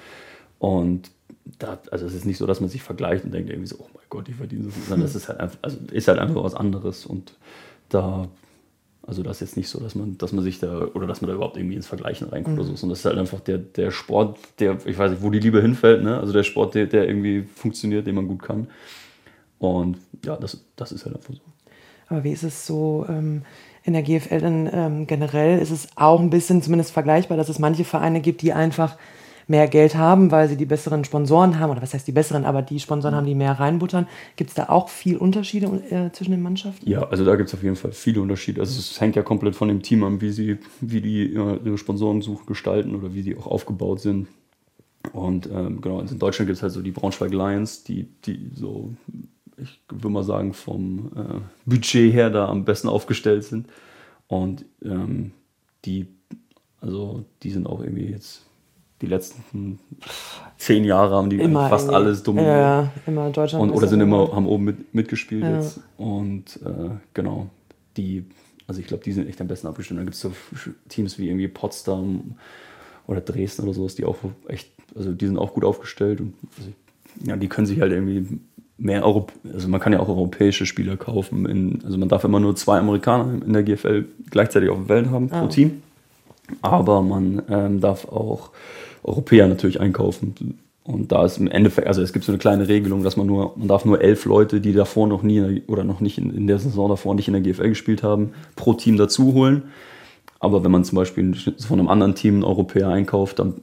[0.59, 1.11] Und
[1.59, 3.87] da, also es ist nicht so, dass man sich vergleicht und denkt irgendwie so, oh
[3.93, 6.43] mein Gott, ich verdiene so viel, sondern das ist halt einfach, also ist halt einfach
[6.43, 7.05] was anderes.
[7.05, 7.33] Und
[7.89, 8.27] da,
[9.07, 11.29] also das ist jetzt nicht so, dass man, dass man sich da, oder dass man
[11.29, 13.91] da überhaupt irgendwie ins Vergleichen reinkommt oder so, sondern das ist halt einfach der, der
[13.91, 16.19] Sport, der, ich weiß nicht, wo die Liebe hinfällt, ne?
[16.19, 18.67] Also der Sport, der, der irgendwie funktioniert, den man gut kann.
[19.59, 21.41] Und ja, das, das ist halt einfach so.
[22.07, 23.43] Aber wie ist es so ähm,
[23.83, 25.59] in der GFL dann ähm, generell?
[25.59, 28.97] Ist es auch ein bisschen zumindest vergleichbar, dass es manche Vereine gibt, die einfach
[29.47, 32.61] mehr Geld haben, weil sie die besseren Sponsoren haben, oder was heißt die besseren, aber
[32.61, 34.07] die Sponsoren haben, die mehr reinbuttern.
[34.35, 36.89] Gibt es da auch viel Unterschiede äh, zwischen den Mannschaften?
[36.89, 38.61] Ja, also da gibt es auf jeden Fall viele Unterschiede.
[38.61, 42.45] Also es hängt ja komplett von dem Team an, wie sie, wie die ihre Sponsorensuche
[42.45, 44.27] gestalten oder wie die auch aufgebaut sind.
[45.13, 48.49] Und ähm, genau, also in Deutschland gibt es halt so die Braunschweig Lions, die, die
[48.55, 48.93] so,
[49.57, 53.67] ich würde mal sagen, vom äh, Budget her da am besten aufgestellt sind.
[54.27, 55.31] Und ähm,
[55.85, 56.07] die,
[56.81, 58.45] also die sind auch irgendwie jetzt
[59.01, 59.79] die letzten
[60.57, 62.53] zehn Jahre haben die immer fast alles dominiert.
[62.53, 63.63] Ja, immer Deutschland.
[63.63, 65.55] Und, oder sind immer, haben oben mit, mitgespielt ja.
[65.55, 65.81] jetzt.
[65.97, 67.49] Und äh, genau,
[67.97, 68.25] die,
[68.67, 69.99] also ich glaube, die sind echt am besten abgestimmt.
[69.99, 70.31] Dann gibt es so
[70.87, 72.35] Teams wie irgendwie Potsdam
[73.07, 76.71] oder Dresden oder sowas, die auch echt, also die sind auch gut aufgestellt und also,
[77.23, 78.39] ja, die können sich halt irgendwie
[78.77, 81.45] mehr Europ also man kann ja auch europäische Spieler kaufen.
[81.45, 85.09] In, also man darf immer nur zwei Amerikaner in der GFL gleichzeitig auf dem Welt
[85.09, 85.47] haben pro ah.
[85.47, 85.81] Team.
[86.61, 88.51] Aber man ähm, darf auch
[89.03, 90.59] Europäer natürlich einkaufen.
[90.83, 93.53] Und da ist im Endeffekt, also es gibt so eine kleine Regelung, dass man nur,
[93.57, 96.59] man darf nur elf Leute, die davor noch nie oder noch nicht in, in der
[96.59, 99.63] Saison davor nicht in der GFL gespielt haben, pro Team dazu holen.
[100.39, 103.55] Aber wenn man zum Beispiel von einem anderen Team einen Europäer einkauft, dann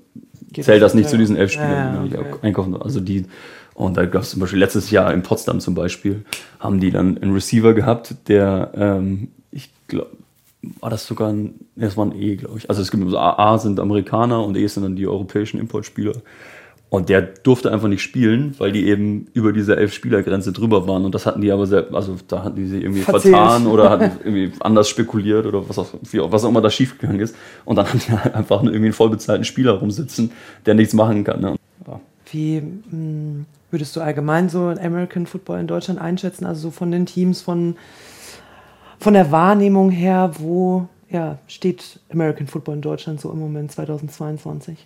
[0.53, 2.35] Geht zählt das nicht zu diesen elf Spielern, ja, okay.
[2.43, 2.75] einkaufen.
[2.77, 3.27] Also die,
[3.75, 6.25] und da gab es zum Beispiel letztes Jahr in Potsdam zum Beispiel,
[6.59, 10.11] haben die dann einen Receiver gehabt, der, ähm, ich glaube,
[10.81, 12.69] war das sogar ein, das war ein E, glaube ich.
[12.69, 16.15] Also es gibt so A, A sind Amerikaner und E sind dann die europäischen Importspieler.
[16.89, 21.07] Und der durfte einfach nicht spielen, weil die eben über diese Elf-Spieler-Grenze drüber waren.
[21.07, 23.35] Und das hatten die aber sehr, also da hatten die sich irgendwie Verzählt.
[23.35, 27.35] vertan oder hatten irgendwie anders spekuliert oder was auch, was auch immer da schiefgegangen ist.
[27.65, 30.33] Und dann haben die halt einfach irgendwie einen vollbezahlten Spieler rumsitzen,
[30.67, 31.41] der nichts machen kann.
[31.41, 31.57] Ne?
[31.87, 31.99] Ja.
[32.31, 36.45] Wie mh, hm, würdest du allgemein so American Football in Deutschland einschätzen?
[36.45, 37.77] Also so von den Teams, von,
[39.03, 44.79] von der Wahrnehmung her, wo ja, steht American Football in Deutschland so im Moment 2022?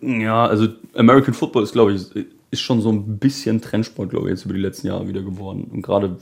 [0.00, 2.06] Ja, also American Football ist, glaube ich,
[2.50, 5.68] ist schon so ein bisschen Trendsport, glaube ich, jetzt über die letzten Jahre wieder geworden.
[5.70, 6.16] Und gerade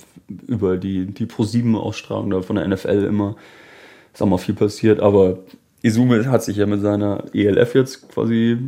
[0.49, 3.37] über die, die Pro-7-Ausstrahlung da von der NFL immer
[4.13, 4.99] ist auch mal viel passiert.
[4.99, 5.39] Aber
[5.83, 8.59] Izume hat sich ja mit seiner ELF jetzt quasi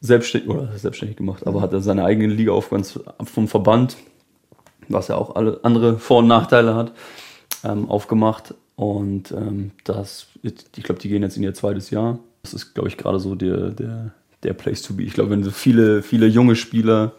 [0.00, 2.86] selbstständig, oder selbstständig gemacht, aber hat er seine eigene Liga aufgegangen
[3.24, 3.96] vom Verband,
[4.88, 6.92] was ja auch alle andere Vor- und Nachteile hat,
[7.64, 8.54] ähm, aufgemacht.
[8.76, 12.18] Und ähm, das, ich glaube, die gehen jetzt in ihr zweites Jahr.
[12.42, 14.12] Das ist, glaube ich, gerade so der, der
[14.46, 15.02] der Place to be.
[15.02, 17.12] Ich glaube, wenn so viele, viele junge Spieler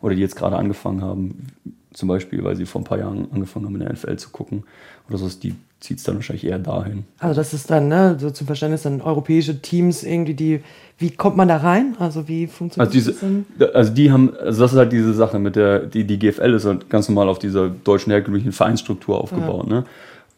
[0.00, 1.48] oder die jetzt gerade angefangen haben,
[1.92, 4.64] zum Beispiel, weil sie vor ein paar Jahren angefangen haben, in der NFL zu gucken
[5.08, 7.04] oder so, die zieht es dann wahrscheinlich eher dahin.
[7.18, 10.60] Also das ist dann, ne, so zum Verständnis, dann europäische Teams irgendwie, die,
[10.98, 11.96] wie kommt man da rein?
[11.98, 13.46] Also wie funktioniert also diese, das denn?
[13.74, 16.66] Also die haben, also das ist halt diese Sache mit der, die, die GFL ist
[16.66, 19.76] halt ganz normal auf dieser deutschen herkömmlichen Vereinsstruktur aufgebaut, ja.
[19.76, 19.84] ne?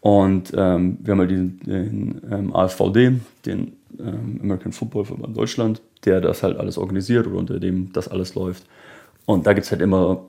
[0.00, 5.80] Und ähm, wir haben halt diesen, den ähm, AFVD, den ähm, American Football Verband Deutschland,
[6.04, 8.64] der das halt alles organisiert oder unter dem das alles läuft.
[9.26, 10.24] Und da gibt es halt immer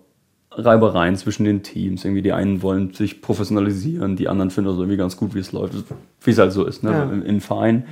[0.55, 2.05] Reibereien zwischen den Teams.
[2.05, 5.51] Irgendwie die einen wollen sich professionalisieren, die anderen finden das irgendwie ganz gut, wie es
[5.51, 5.73] läuft.
[6.21, 6.91] Wie es halt so ist, ne?
[6.91, 7.03] Ja.
[7.03, 7.85] Im, im Verein.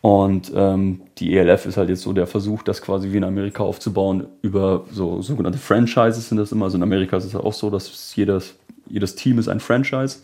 [0.00, 3.62] Und ähm, die ELF ist halt jetzt so der Versuch, das quasi wie in Amerika
[3.62, 6.66] aufzubauen über so sogenannte Franchises sind das immer.
[6.66, 8.54] Also in Amerika ist es halt auch so, dass jedes,
[8.86, 10.18] jedes Team ist ein Franchise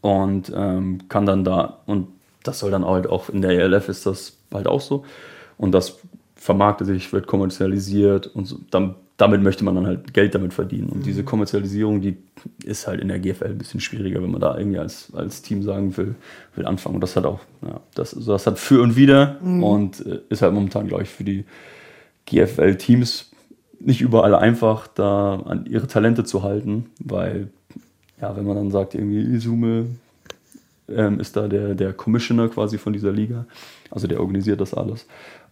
[0.00, 2.08] und ähm, kann dann da, und
[2.44, 5.04] das soll dann halt auch in der ELF ist das halt auch so.
[5.58, 5.98] Und das
[6.36, 8.56] vermarktet sich, wird kommerzialisiert und so.
[8.70, 10.88] dann, damit möchte man dann halt Geld damit verdienen.
[10.88, 11.02] Und mhm.
[11.02, 12.16] diese Kommerzialisierung, die
[12.64, 15.64] ist halt in der GFL ein bisschen schwieriger, wenn man da irgendwie als, als Team
[15.64, 16.14] sagen will,
[16.54, 16.94] will anfangen.
[16.94, 19.62] Und das hat auch, ja, das, also das hat für und wieder mhm.
[19.64, 21.44] und äh, ist halt momentan, glaube ich, für die
[22.26, 23.32] GFL-Teams
[23.80, 27.48] nicht überall einfach, da an ihre Talente zu halten, weil,
[28.20, 29.86] ja, wenn man dann sagt, irgendwie Isume
[30.88, 33.46] ähm, ist da der, der Commissioner quasi von dieser Liga,
[33.90, 35.06] also der organisiert das alles.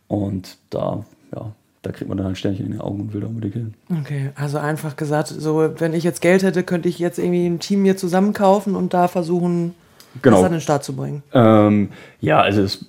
[0.07, 1.52] Und da, ja,
[1.87, 3.75] da kriegt man dann ein Sternchen in den Augen und will da unbedingt hin.
[4.01, 7.61] Okay, also einfach gesagt, so wenn ich jetzt Geld hätte, könnte ich jetzt irgendwie ein
[7.61, 9.75] Team mir zusammenkaufen und da versuchen,
[10.20, 10.38] genau.
[10.38, 11.22] das an den Start zu bringen.
[11.33, 12.87] Ähm, ja, also es,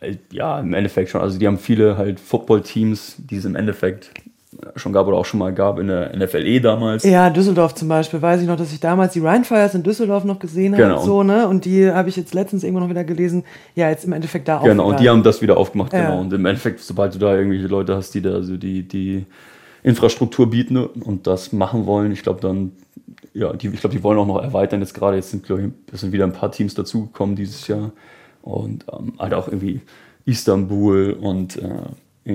[0.00, 1.20] äh, ja, im Endeffekt schon.
[1.20, 4.10] Also die haben viele halt Football-Teams, die es im Endeffekt
[4.76, 7.04] schon gab oder auch schon mal gab in der NFLE damals.
[7.04, 8.20] Ja, Düsseldorf zum Beispiel.
[8.20, 10.82] Weiß ich noch, dass ich damals die Rhine Fires in Düsseldorf noch gesehen habe.
[10.82, 11.00] Genau.
[11.00, 11.46] So, ne?
[11.46, 13.44] Und die habe ich jetzt letztens irgendwo noch wieder gelesen.
[13.74, 14.64] Ja, jetzt im Endeffekt da auch.
[14.64, 16.02] Genau, und die haben das wieder aufgemacht, ja.
[16.02, 16.20] genau.
[16.20, 19.26] Und im Endeffekt, sobald du da irgendwelche Leute hast, die da also die, die
[19.82, 22.72] Infrastruktur bieten und das machen wollen, ich glaube dann,
[23.34, 24.80] ja, die, ich glaube, die wollen auch noch erweitern.
[24.80, 27.92] Jetzt gerade, jetzt sind, glaube ich, sind wieder ein paar Teams dazugekommen dieses Jahr.
[28.42, 29.80] Und ähm, halt auch irgendwie
[30.24, 31.68] Istanbul und äh,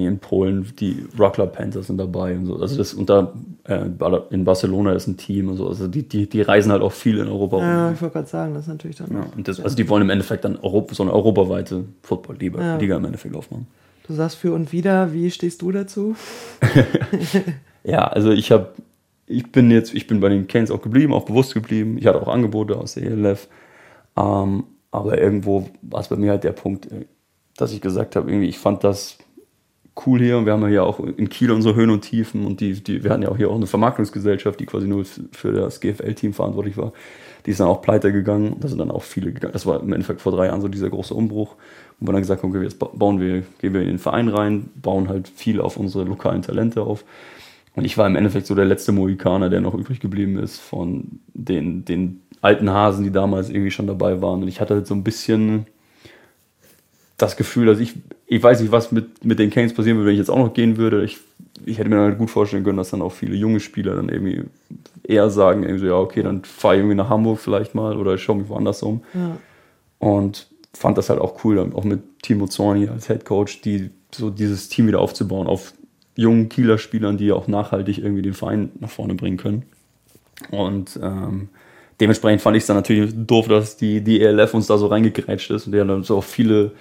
[0.01, 2.56] in Polen, die Rockler Panthers sind dabei und so.
[2.58, 3.34] Also das da
[3.65, 3.86] äh,
[4.32, 5.67] in Barcelona ist ein Team und so.
[5.67, 7.65] Also die, die, die reisen halt auch viel in Europa rum.
[7.65, 9.12] Ja, ich wollte gerade sagen, das ist natürlich dann.
[9.12, 12.77] Ja, das, also die wollen im Endeffekt dann Europa, so eine europaweite Football-Liga ja.
[12.77, 13.67] Liga im Endeffekt aufmachen.
[14.08, 16.15] Du sagst für und wieder, wie stehst du dazu?
[17.84, 18.69] ja, also ich habe,
[19.27, 21.97] ich bin jetzt, ich bin bei den Canes auch geblieben, auch bewusst geblieben.
[21.97, 23.47] Ich hatte auch Angebote aus der ELF.
[24.17, 26.88] Ähm, aber irgendwo war es bei mir halt der Punkt,
[27.58, 29.17] dass ich gesagt habe, irgendwie, ich fand das
[30.06, 32.60] cool hier und wir haben ja hier auch in Kiel unsere Höhen und Tiefen und
[32.60, 35.79] die, die, wir hatten ja auch hier auch eine Vermarktungsgesellschaft, die quasi nur für das
[35.79, 36.93] GFL-Team verantwortlich war.
[37.45, 38.56] Die ist dann auch pleite gegangen.
[38.60, 39.53] Da sind dann auch viele gegangen.
[39.53, 41.56] Das war im Endeffekt vor drei Jahren so dieser große Umbruch.
[41.99, 44.69] Und wir dann gesagt haben, okay, jetzt bauen wir, gehen wir in den Verein rein,
[44.82, 47.03] bauen halt viel auf unsere lokalen Talente auf.
[47.75, 51.19] Und ich war im Endeffekt so der letzte Mohikaner, der noch übrig geblieben ist von
[51.34, 54.41] den, den alten Hasen, die damals irgendwie schon dabei waren.
[54.41, 55.65] Und ich hatte halt so ein bisschen
[57.17, 57.95] das Gefühl, dass ich,
[58.33, 60.53] ich weiß nicht, was mit, mit den Canes passieren würde, wenn ich jetzt auch noch
[60.53, 61.03] gehen würde.
[61.03, 61.19] Ich,
[61.65, 64.43] ich hätte mir halt gut vorstellen können, dass dann auch viele junge Spieler dann irgendwie
[65.03, 68.17] eher sagen, irgendwie so, ja, okay, dann fahre ich irgendwie nach Hamburg vielleicht mal oder
[68.17, 69.03] schaue mich woanders um.
[69.13, 69.37] Ja.
[69.99, 74.31] Und fand das halt auch cool, auch mit Timo Zorni als Head Coach, die so
[74.31, 75.73] dieses Team wieder aufzubauen auf
[76.15, 79.63] jungen Kieler Spielern, die auch nachhaltig irgendwie den Verein nach vorne bringen können.
[80.49, 81.49] Und ähm,
[82.01, 85.51] dementsprechend fand ich es dann natürlich doof, dass die, die ELF uns da so reingekrätscht
[85.51, 86.71] ist und der dann so auch viele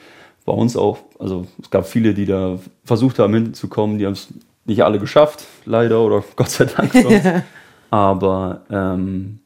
[0.44, 4.28] bei uns auch, also es gab viele, die da versucht haben hinzukommen, die haben es
[4.64, 6.92] nicht alle geschafft, leider oder Gott sei Dank.
[7.90, 9.40] Aber ähm,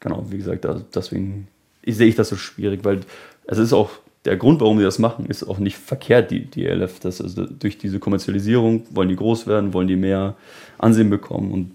[0.00, 1.48] genau, wie gesagt, deswegen
[1.86, 3.00] sehe ich das so schwierig, weil
[3.44, 3.90] es ist auch
[4.24, 7.00] der Grund, warum wir das machen, ist auch nicht verkehrt, die, die ELF.
[7.00, 10.36] Das also durch diese Kommerzialisierung wollen die groß werden, wollen die mehr
[10.78, 11.72] Ansehen bekommen und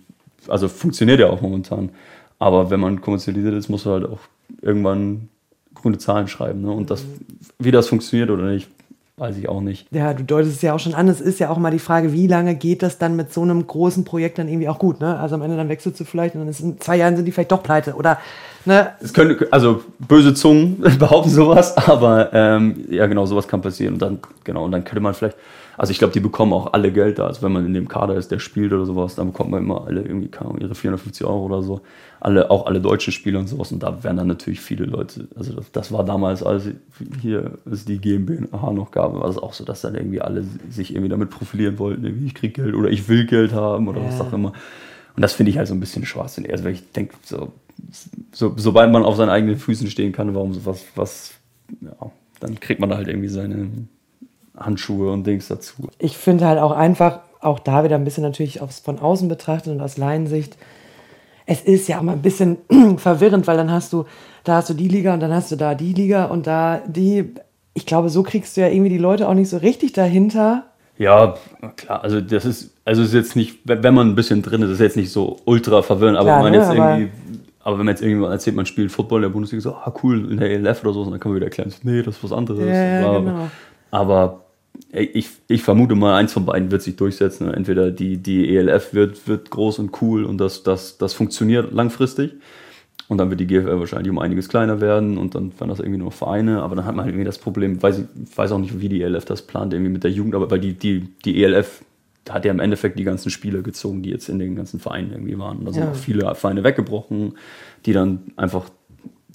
[0.47, 1.89] also funktioniert ja auch momentan.
[2.39, 4.19] Aber wenn man kommerzialisiert ist, muss man halt auch
[4.61, 5.29] irgendwann
[5.81, 6.61] grüne Zahlen schreiben.
[6.61, 6.71] Ne?
[6.71, 7.03] Und das,
[7.59, 8.69] wie das funktioniert oder nicht,
[9.17, 9.87] weiß ich auch nicht.
[9.91, 11.07] Ja, du deutest es ja auch schon an.
[11.07, 13.65] Es ist ja auch mal die Frage, wie lange geht das dann mit so einem
[13.65, 14.99] großen Projekt dann irgendwie auch gut?
[14.99, 15.19] Ne?
[15.19, 17.31] Also am Ende dann wechselst du vielleicht und dann ist in zwei Jahren sind die
[17.31, 18.19] vielleicht doch pleite oder
[18.65, 18.91] ne?
[19.01, 24.01] Es können, also böse Zungen behaupten sowas, aber ähm, ja genau, sowas kann passieren und
[24.01, 25.37] dann genau und dann könnte man vielleicht
[25.77, 27.27] also ich glaube, die bekommen auch alle Geld da.
[27.27, 29.85] Also wenn man in dem Kader ist, der spielt oder sowas, dann bekommt man immer
[29.85, 31.81] alle irgendwie ihre 450 Euro oder so.
[32.19, 33.71] Alle, auch alle deutschen Spieler und sowas.
[33.71, 36.69] Und da werden dann natürlich viele Leute, also das, das war damals, als
[37.21, 40.93] hier es die GmbH noch gab, war es auch so, dass dann irgendwie alle sich
[40.93, 44.07] irgendwie damit profilieren wollten, irgendwie ich krieg Geld oder ich will Geld haben oder ja.
[44.07, 44.53] was auch immer.
[45.15, 46.51] Und das finde ich halt so ein bisschen schwachsinnig.
[46.51, 47.53] Also weil ich denke, so,
[48.31, 51.35] so, sobald man auf seinen eigenen Füßen stehen kann, warum sowas, was,
[51.81, 53.69] ja, dann kriegt man da halt irgendwie seine
[54.57, 55.89] Handschuhe und Dings dazu.
[55.99, 59.73] Ich finde halt auch einfach, auch da wieder ein bisschen natürlich aufs, von außen betrachtet
[59.73, 60.57] und aus Laiensicht,
[61.45, 62.57] es ist ja immer ein bisschen
[62.97, 64.05] verwirrend, weil dann hast du,
[64.43, 67.33] da hast du die Liga und dann hast du da die Liga und da die.
[67.73, 70.65] Ich glaube, so kriegst du ja irgendwie die Leute auch nicht so richtig dahinter.
[70.97, 71.35] Ja,
[71.75, 74.79] klar, also das ist, also ist jetzt nicht, wenn man ein bisschen drin ist, ist
[74.79, 77.11] jetzt nicht so ultra verwirrend, aber klar, wenn man jetzt ne, irgendwie,
[77.63, 80.31] aber wenn man jetzt irgendwann erzählt, man spielt Football in der Bundesliga, so, ah cool,
[80.31, 82.65] in der ELF oder so, dann kann man wieder erklären, nee, das ist was anderes.
[82.65, 83.47] Ja, genau.
[83.91, 84.46] Aber
[84.91, 87.53] ich, ich vermute mal, eins von beiden wird sich durchsetzen.
[87.53, 92.33] Entweder die, die ELF wird, wird groß und cool und das, das, das funktioniert langfristig.
[93.09, 95.99] Und dann wird die GFL wahrscheinlich um einiges kleiner werden und dann werden das irgendwie
[95.99, 96.61] nur Vereine.
[96.61, 99.01] Aber dann hat man halt irgendwie das Problem, weiß ich weiß auch nicht, wie die
[99.01, 101.83] ELF das plant, irgendwie mit der Jugend, aber weil die, die, die ELF
[102.29, 105.39] hat ja im Endeffekt die ganzen Spieler gezogen, die jetzt in den ganzen Vereinen irgendwie
[105.39, 105.63] waren.
[105.63, 105.91] Da sind ja.
[105.91, 107.37] auch viele Vereine weggebrochen,
[107.85, 108.69] die dann einfach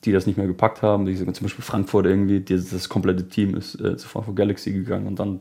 [0.05, 1.07] die das nicht mehr gepackt haben.
[1.07, 5.07] Die, zum Beispiel Frankfurt irgendwie, die, das komplette Team ist äh, zu Frankfurt Galaxy gegangen
[5.07, 5.41] und dann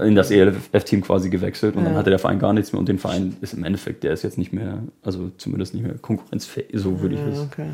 [0.00, 1.88] in das ELF-Team quasi gewechselt und ja.
[1.88, 4.22] dann hatte der Verein gar nichts mehr und den Verein ist im Endeffekt, der ist
[4.22, 7.66] jetzt nicht mehr, also zumindest nicht mehr konkurrenzfähig, so würde ich es okay.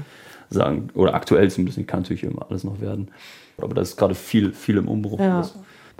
[0.48, 0.88] sagen.
[0.94, 3.09] Oder aktuell zumindest, kann natürlich immer alles noch werden.
[3.59, 5.20] Aber da ist gerade viel, viel im Umbruch.
[5.20, 5.46] Ja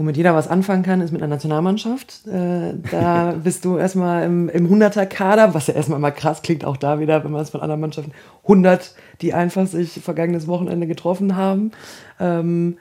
[0.01, 2.27] womit jeder was anfangen kann, ist mit einer Nationalmannschaft.
[2.27, 6.77] Äh, da bist du erstmal im, im 100er-Kader, was ja erstmal mal krass klingt, auch
[6.77, 11.37] da wieder, wenn man es von anderen Mannschaften, 100, die einfach sich vergangenes Wochenende getroffen
[11.37, 11.73] haben.
[12.19, 12.79] Ähm,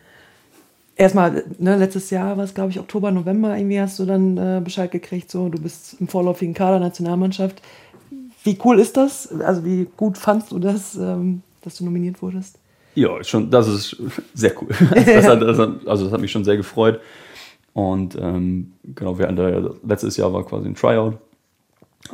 [0.96, 4.62] erstmal, ne, letztes Jahr war es, glaube ich, Oktober, November, irgendwie hast du dann äh,
[4.64, 7.62] Bescheid gekriegt, so, du bist im vorläufigen Kader Nationalmannschaft.
[8.44, 9.32] Wie cool ist das?
[9.42, 12.59] Also, wie gut fandst du das, ähm, dass du nominiert wurdest?
[13.00, 13.96] Ja, schon, das ist
[14.34, 14.68] sehr cool.
[15.06, 17.00] Das hat, das hat, also das hat mich schon sehr gefreut.
[17.72, 21.18] Und ähm, genau, wir der, letztes Jahr war quasi ein Tryout,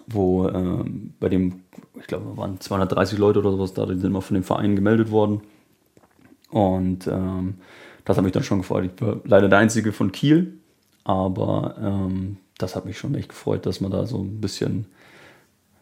[0.06, 1.62] wo ähm, bei dem,
[2.00, 5.10] ich glaube, waren 230 Leute oder sowas da, die sind immer von dem Verein gemeldet
[5.10, 5.42] worden.
[6.52, 7.56] Und ähm,
[8.04, 8.92] das hat mich dann schon gefreut.
[8.94, 10.60] Ich war leider der Einzige von Kiel,
[11.04, 14.86] aber ähm, das hat mich schon echt gefreut, dass man da so ein bisschen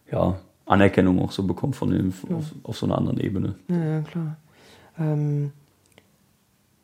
[0.09, 2.37] ja, Anerkennung auch so bekommt von dem, ja.
[2.37, 3.55] auf, auf, so einer anderen Ebene.
[3.67, 4.37] Ja, ja klar.
[4.99, 5.51] Ähm,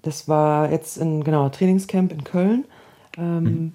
[0.01, 2.65] das war jetzt ein genau, Trainingscamp in Köln.
[3.17, 3.71] Ähm, mhm.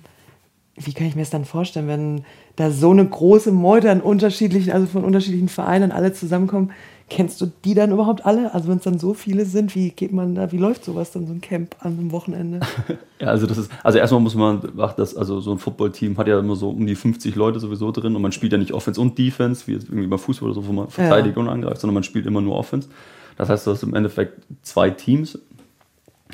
[0.76, 2.24] Wie kann ich mir das dann vorstellen, wenn
[2.56, 6.72] da so eine große Meute an unterschiedlichen, also von unterschiedlichen Vereinen alle zusammenkommen?
[7.10, 8.54] Kennst du die dann überhaupt alle?
[8.54, 11.26] Also wenn es dann so viele sind, wie geht man da, wie läuft sowas dann,
[11.26, 12.60] so ein Camp an einem Wochenende?
[13.20, 16.26] ja, also das ist, also erstmal muss man beachten, dass also so ein Footballteam hat
[16.28, 18.98] ja immer so um die 50 Leute sowieso drin und man spielt ja nicht Offense
[18.98, 21.42] und Defense, wie jetzt irgendwie beim Fußball oder so, wo man verteidigt ja.
[21.42, 22.88] und angreift, sondern man spielt immer nur Offense.
[23.36, 25.38] Das heißt, du hast im Endeffekt zwei Teams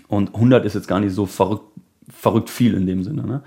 [0.09, 1.65] und 100 ist jetzt gar nicht so verrückt,
[2.09, 3.27] verrückt viel in dem Sinne.
[3.27, 3.43] Ne?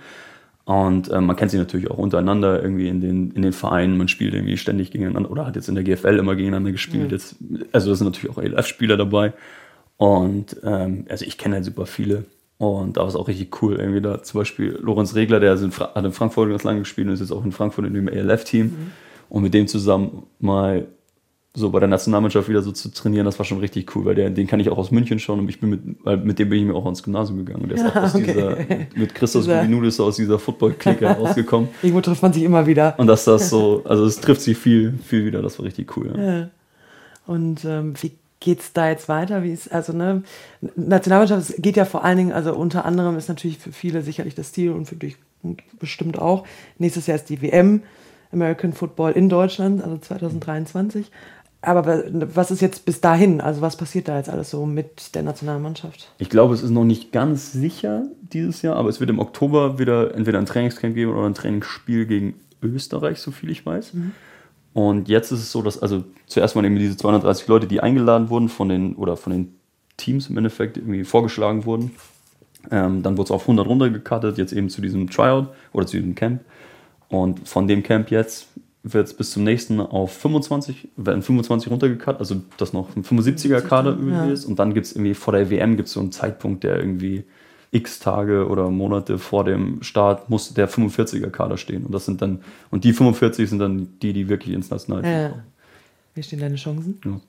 [0.66, 3.98] Und äh, man kennt sich natürlich auch untereinander irgendwie in den, in den Vereinen.
[3.98, 7.06] Man spielt irgendwie ständig gegeneinander oder hat jetzt in der GFL immer gegeneinander gespielt.
[7.06, 7.12] Mhm.
[7.12, 7.36] Jetzt,
[7.74, 9.34] also da sind natürlich auch ELF-Spieler dabei.
[9.98, 12.26] Und ähm, also ich kenne halt super viele.
[12.60, 13.76] Und da war es auch richtig cool.
[13.76, 17.14] Irgendwie da zum Beispiel Lorenz Regler, der in hat in Frankfurt ganz lange gespielt und
[17.14, 18.66] ist jetzt auch in Frankfurt in dem ELF-Team.
[18.66, 18.92] Mhm.
[19.28, 20.88] Und mit dem zusammen mal
[21.56, 24.32] so bei der Nationalmannschaft wieder so zu trainieren, das war schon richtig cool, weil der,
[24.32, 26.60] den kann ich auch aus München schon und ich bin mit, weil mit dem bin
[26.60, 27.64] ich mir auch ans Gymnasium gegangen.
[27.64, 28.26] Und der ist auch aus okay.
[28.26, 28.58] dieser,
[29.00, 31.70] mit Christus Nudes aus dieser Football-Clique rausgekommen.
[31.84, 32.96] Irgendwo trifft man sich immer wieder.
[32.98, 36.14] Und dass das so, also es trifft sich viel, viel wieder, das war richtig cool.
[36.18, 36.38] Ja.
[36.40, 36.50] Ja.
[37.28, 39.44] Und ähm, wie geht's da jetzt weiter?
[39.44, 40.24] Wie ist, also, ne,
[40.76, 44.54] Nationalmannschaft geht ja vor allen Dingen, also unter anderem ist natürlich für viele sicherlich das
[44.54, 45.18] Ziel und für dich
[45.80, 46.46] bestimmt auch.
[46.80, 47.84] Nächstes Jahr ist die WM.
[48.34, 51.12] American Football in Deutschland, also 2023.
[51.66, 53.40] Aber was ist jetzt bis dahin?
[53.40, 56.12] Also was passiert da jetzt alles so mit der Nationalmannschaft?
[56.18, 59.80] Ich glaube, es ist noch nicht ganz sicher dieses Jahr, aber es wird im Oktober
[59.80, 63.94] wieder entweder ein Trainingscamp geben oder ein Trainingsspiel gegen Österreich, so viel ich weiß.
[63.94, 64.12] Mhm.
[64.74, 68.30] Und jetzt ist es so, dass also zuerst mal eben diese 230 Leute, die eingeladen
[68.30, 69.56] wurden von den oder von den
[69.96, 71.92] Teams im Endeffekt irgendwie vorgeschlagen wurden.
[72.72, 76.16] Ähm, dann wurde es auf 100 runtergekattet, jetzt eben zu diesem Tryout oder zu diesem
[76.16, 76.42] Camp.
[77.08, 78.48] Und von dem Camp jetzt
[78.84, 83.62] wird es bis zum nächsten auf 25, werden 25 runtergecut, also dass noch ein 75er
[83.62, 84.30] Kader übrig ja.
[84.30, 84.46] ist.
[84.46, 87.24] Und dann gibt es irgendwie vor der WM gibt so einen Zeitpunkt, der irgendwie
[87.72, 91.86] x Tage oder Monate vor dem Start muss der 45er Kader stehen.
[91.86, 95.30] Und das sind dann, und die 45 sind dann die, die wirklich ins Nationalteam ja.
[95.30, 95.44] kommen.
[96.14, 97.00] Wie stehen deine Chancen?
[97.04, 97.20] Ja.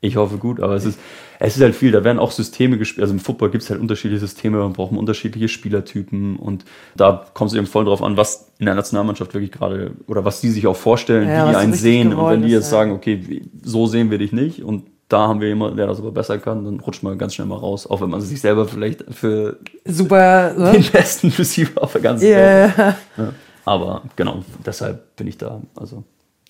[0.00, 1.00] Ich hoffe gut, aber es ist,
[1.40, 1.90] es ist halt viel.
[1.90, 3.02] Da werden auch Systeme gespielt.
[3.02, 6.64] Also im Football gibt es halt unterschiedliche Systeme, man braucht unterschiedliche Spielertypen und
[6.96, 10.40] da kommt es eben voll drauf an, was in der Nationalmannschaft wirklich gerade oder was
[10.40, 12.14] die sich auch vorstellen, ja, wie die einen sehen.
[12.14, 15.40] Und wenn die jetzt ist, sagen, okay, so sehen wir dich nicht und da haben
[15.40, 18.00] wir jemanden, der das aber besser kann, dann rutscht man ganz schnell mal raus, auch
[18.00, 20.72] wenn man sich selber vielleicht für super ne?
[20.72, 22.76] den besten Receiver auf der ganzen yeah.
[22.76, 22.96] Welt.
[23.16, 23.32] Ja.
[23.64, 25.62] Aber genau, deshalb bin ich da.
[25.74, 26.04] Also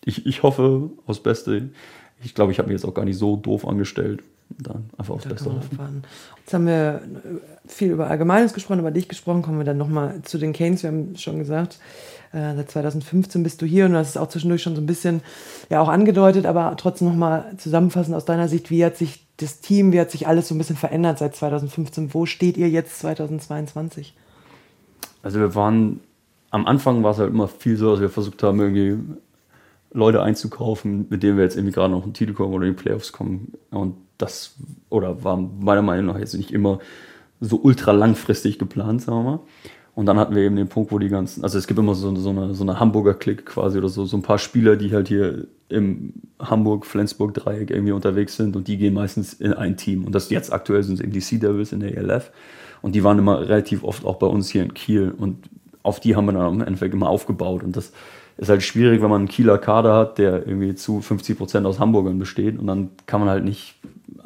[0.04, 1.70] ich, ich hoffe aufs Beste
[2.22, 4.22] ich glaube, ich habe mich jetzt auch gar nicht so doof angestellt.
[4.58, 6.02] Dann einfach aufs Beste hoffen.
[6.38, 7.02] Jetzt haben wir
[7.66, 9.42] viel über Allgemeines gesprochen, über dich gesprochen.
[9.42, 10.82] Kommen wir dann nochmal zu den Canes.
[10.82, 11.78] Wir haben schon gesagt,
[12.32, 14.86] äh, seit 2015 bist du hier und du hast es auch zwischendurch schon so ein
[14.86, 15.20] bisschen
[15.68, 19.92] ja auch angedeutet, aber trotzdem nochmal zusammenfassend aus deiner Sicht, wie hat sich das Team,
[19.92, 22.12] wie hat sich alles so ein bisschen verändert seit 2015?
[22.14, 24.14] Wo steht ihr jetzt 2022?
[25.22, 26.00] Also wir waren,
[26.50, 28.98] am Anfang war es halt immer viel so, dass wir versucht haben, irgendwie
[29.92, 32.76] Leute einzukaufen, mit denen wir jetzt irgendwie gerade noch in den Titel kommen oder in
[32.76, 33.52] die Playoffs kommen.
[33.70, 34.56] Und das,
[34.90, 36.78] oder war meiner Meinung nach jetzt nicht immer
[37.40, 39.40] so ultra langfristig geplant, sagen wir mal.
[39.94, 42.14] Und dann hatten wir eben den Punkt, wo die ganzen, also es gibt immer so,
[42.14, 45.08] so eine, so eine Hamburger Klick quasi oder so, so ein paar Spieler, die halt
[45.08, 50.04] hier im Hamburg-Flensburg-Dreieck irgendwie unterwegs sind und die gehen meistens in ein Team.
[50.04, 52.30] Und das jetzt aktuell sind eben die Sea Devils in der ELF.
[52.80, 55.48] Und die waren immer relativ oft auch bei uns hier in Kiel und
[55.82, 57.64] auf die haben wir dann im Endeffekt immer aufgebaut.
[57.64, 57.92] Und das,
[58.38, 61.78] ist halt schwierig, wenn man einen Kieler Kader hat, der irgendwie zu 50 Prozent aus
[61.80, 63.74] Hamburgern besteht und dann kann man halt nicht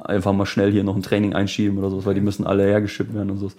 [0.05, 3.15] einfach mal schnell hier noch ein Training einschieben oder so, weil die müssen alle hergeschippt
[3.15, 3.51] werden und so.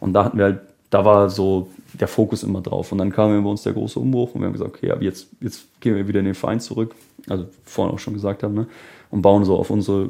[0.00, 2.92] Und da hatten wir halt, da war so der Fokus immer drauf.
[2.92, 5.66] Und dann kam bei uns der große Umbruch und wir haben gesagt, okay, jetzt, jetzt
[5.80, 6.94] gehen wir wieder in den Verein zurück,
[7.28, 8.66] also vorhin auch schon gesagt haben, ne?
[9.10, 10.08] und bauen so auf unsere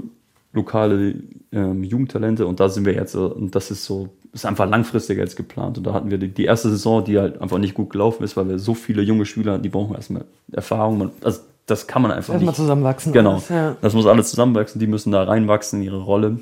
[0.53, 1.15] lokale
[1.53, 5.37] ähm, Jugendtalente und da sind wir jetzt, und das ist so ist einfach langfristiger als
[5.37, 5.79] geplant.
[5.79, 8.37] Und da hatten wir die, die, erste Saison, die halt einfach nicht gut gelaufen ist,
[8.37, 10.99] weil wir so viele junge Spieler hatten, die brauchen erstmal Erfahrung.
[10.99, 12.57] Man, also das kann man einfach erstmal nicht.
[12.57, 13.13] zusammenwachsen.
[13.13, 13.35] Genau.
[13.35, 13.77] Alles, ja.
[13.81, 16.41] Das muss alles zusammenwachsen, die müssen da reinwachsen in ihre Rolle.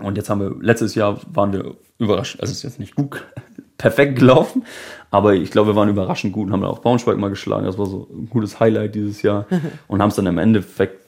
[0.00, 3.22] Und jetzt haben wir, letztes Jahr waren wir überrascht, also ist jetzt nicht gut,
[3.76, 4.64] perfekt gelaufen,
[5.10, 7.66] aber ich glaube, wir waren überraschend gut und haben auch Braunschweig mal geschlagen.
[7.66, 9.46] Das war so ein gutes Highlight dieses Jahr
[9.88, 10.99] und haben es dann im Endeffekt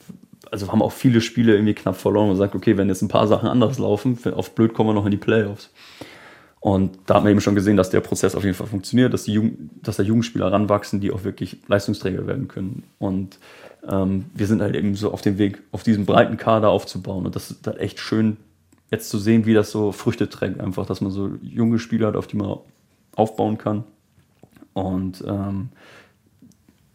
[0.53, 3.27] also haben auch viele Spiele irgendwie knapp verloren und gesagt, okay, wenn jetzt ein paar
[3.27, 5.71] Sachen anders laufen, auf blöd kommen wir noch in die Playoffs.
[6.61, 9.25] Und da hat man eben schon gesehen, dass der Prozess auf jeden Fall funktioniert, dass,
[9.25, 12.85] die Jugend, dass da Jugendspieler ranwachsen, die auch wirklich Leistungsträger werden können.
[12.99, 13.39] Und
[13.91, 17.25] ähm, wir sind halt eben so auf dem Weg, auf diesem breiten Kader aufzubauen.
[17.25, 18.37] Und das ist halt echt schön,
[18.91, 20.61] jetzt zu sehen, wie das so Früchte trägt.
[20.61, 22.59] Einfach, dass man so junge Spieler hat, auf die man
[23.17, 23.85] aufbauen kann.
[24.75, 25.71] Und ähm,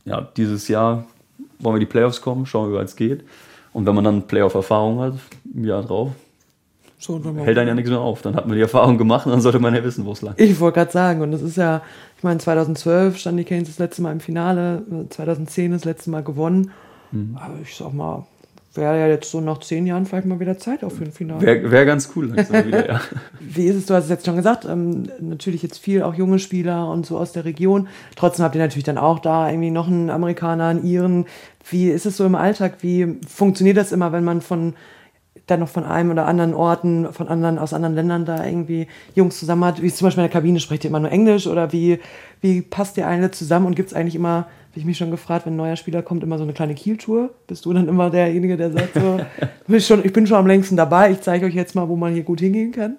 [0.06, 1.08] ja, dieses Jahr
[1.60, 3.24] wollen wir die Playoffs kommen, schauen, wie weit es geht.
[3.78, 5.14] Und wenn man dann Playoff-Erfahrung hat,
[5.54, 6.10] ein Jahr drauf,
[6.98, 8.24] so, hält einen ja nichts mehr auf.
[8.24, 10.34] Dann hat man die Erfahrung gemacht und dann sollte man ja wissen, wo es lang
[10.38, 11.84] Ich wollte gerade sagen, und das ist ja,
[12.18, 16.24] ich meine, 2012 stand die Canes das letzte Mal im Finale, 2010 das letzte Mal
[16.24, 16.72] gewonnen.
[17.12, 17.38] Mhm.
[17.40, 18.26] Aber ich sag mal,
[18.78, 21.42] wäre ja jetzt so nach zehn Jahren vielleicht mal wieder Zeit auf für ein Finale.
[21.42, 23.02] Wäre wär ganz cool langsam wieder, ja.
[23.40, 26.40] Wie ist es, du hast es jetzt schon gesagt, ähm, natürlich jetzt viel auch junge
[26.40, 27.88] Spieler und so aus der Region.
[28.16, 31.26] Trotzdem habt ihr natürlich dann auch da irgendwie noch einen Amerikaner, einen Iren.
[31.70, 32.78] Wie ist es so im Alltag?
[32.82, 34.74] Wie funktioniert das immer, wenn man von
[35.48, 39.40] dann noch von einem oder anderen Orten, von anderen, aus anderen Ländern da irgendwie Jungs
[39.40, 39.82] zusammen hat?
[39.82, 42.00] Wie zum Beispiel in der Kabine, sprecht ihr immer nur Englisch oder wie,
[42.42, 44.48] wie passt ihr alle zusammen und gibt es eigentlich immer
[44.78, 47.32] ich mich schon gefragt, wenn ein neuer Spieler kommt, immer so eine kleine Kieltour.
[47.48, 49.20] Bist du dann immer derjenige, der sagt so,
[49.68, 52.14] bin schon, ich bin schon am längsten dabei, ich zeige euch jetzt mal, wo man
[52.14, 52.98] hier gut hingehen kann?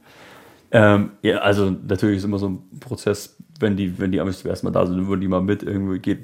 [0.71, 4.65] Ähm, ja, also natürlich ist immer so ein Prozess, wenn die, wenn die Amis zuerst
[4.65, 6.19] mal da sind, dann würden die mal mit, irgendwie geht,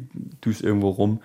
[0.44, 1.20] düst irgendwo rum.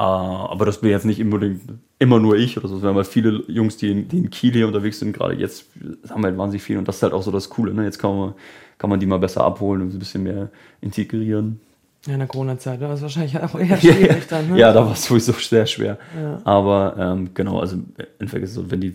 [0.00, 1.60] Uh, aber das bin jetzt nicht unbedingt
[1.98, 2.80] immer nur ich oder so.
[2.80, 5.66] Wir haben halt viele Jungs, die in, die in Kiel hier unterwegs sind, gerade jetzt
[6.08, 7.74] haben wir halt wahnsinnig viel und das ist halt auch so das Coole.
[7.74, 7.82] Ne?
[7.82, 8.34] Jetzt kann man,
[8.78, 10.50] kann man die mal besser abholen und ein bisschen mehr
[10.80, 11.58] integrieren.
[12.06, 14.48] Ja, in der Corona-Zeit, das ist wahrscheinlich auch eher schwierig dann.
[14.48, 14.58] Ne?
[14.58, 15.98] ja, da war es sowieso sehr schwer.
[16.20, 16.40] Ja.
[16.44, 17.86] Aber ähm, genau, also im
[18.18, 18.94] Endeffekt ist es so, wenn die,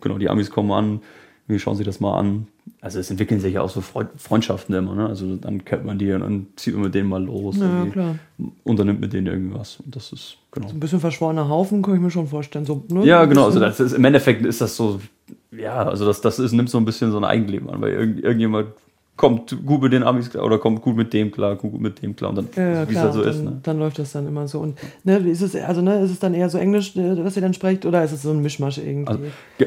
[0.00, 1.00] genau, die Amis kommen an,
[1.46, 2.46] wir schauen sich das mal an.
[2.80, 5.06] Also es entwickeln sich ja auch so Freundschaften immer, ne?
[5.06, 7.56] Also dann kennt man die und dann zieht man mit denen mal los.
[7.58, 8.14] Ja, klar.
[8.62, 9.80] Unternimmt mit denen irgendwas.
[9.84, 10.68] Und das ist, genau.
[10.68, 12.64] So ein bisschen verschworener Haufen, kann ich mir schon vorstellen.
[12.64, 13.04] So, ne?
[13.04, 13.46] Ja, genau.
[13.46, 15.00] Also das ist, im Endeffekt ist das so,
[15.50, 18.22] ja, also das, das ist, nimmt so ein bisschen so ein Eigenleben an, weil irgend,
[18.22, 18.68] irgendjemand
[19.20, 22.16] kommt gut mit den Amis klar oder kommt gut mit dem klar, gut mit dem
[22.16, 23.44] klar und dann, ja, wie es halt so dann, ist.
[23.44, 23.60] Ne?
[23.62, 24.60] Dann läuft das dann immer so.
[24.60, 27.42] Und ne, ist es, also ne, ist es dann eher so Englisch, äh, was ihr
[27.42, 29.12] dann sprecht, oder ist es so ein Mischmasch irgendwie?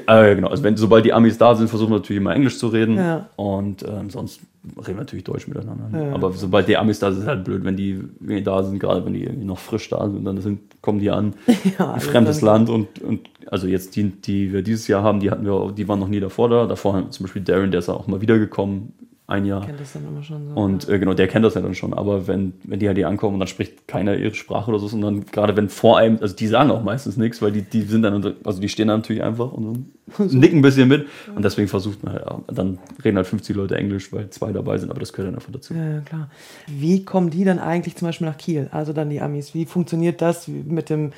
[0.07, 2.57] Also, äh, genau, also wenn, sobald die Amis da sind, versuchen wir natürlich immer Englisch
[2.57, 3.29] zu reden ja.
[3.35, 4.41] und ähm, sonst
[4.75, 5.87] reden wir natürlich Deutsch miteinander.
[5.87, 6.07] Ne?
[6.07, 8.43] Ja, Aber sobald die Amis da sind, ist es halt blöd, wenn die, wenn die
[8.43, 11.35] da sind, gerade wenn die irgendwie noch frisch da sind, dann sind, kommen die an,
[11.77, 15.45] ein fremdes Land und, und also jetzt die, die wir dieses Jahr haben, die hatten
[15.45, 16.65] wir, die waren noch nie davor da.
[16.65, 18.93] Davor haben zum Beispiel Darren, der ist auch mal wiedergekommen,
[19.33, 19.65] ein Jahr.
[19.65, 20.53] Kennt das dann immer schon so.
[20.53, 21.93] Und äh, genau, der kennt das ja dann schon.
[21.93, 24.87] Aber wenn, wenn die halt hier ankommen und dann spricht keiner ihre Sprache oder so,
[25.01, 28.03] dann gerade wenn vor einem, also die sagen auch meistens nichts, weil die, die sind
[28.03, 31.07] dann, also die stehen dann natürlich einfach und so, nicken ein bisschen mit.
[31.35, 34.91] Und deswegen versucht man halt, dann reden halt 50 Leute Englisch, weil zwei dabei sind,
[34.91, 35.73] aber das gehört dann einfach dazu.
[35.73, 36.29] Ja, klar.
[36.67, 38.69] Wie kommen die dann eigentlich zum Beispiel nach Kiel?
[38.71, 39.55] Also dann die Amis.
[39.55, 41.11] Wie funktioniert das mit dem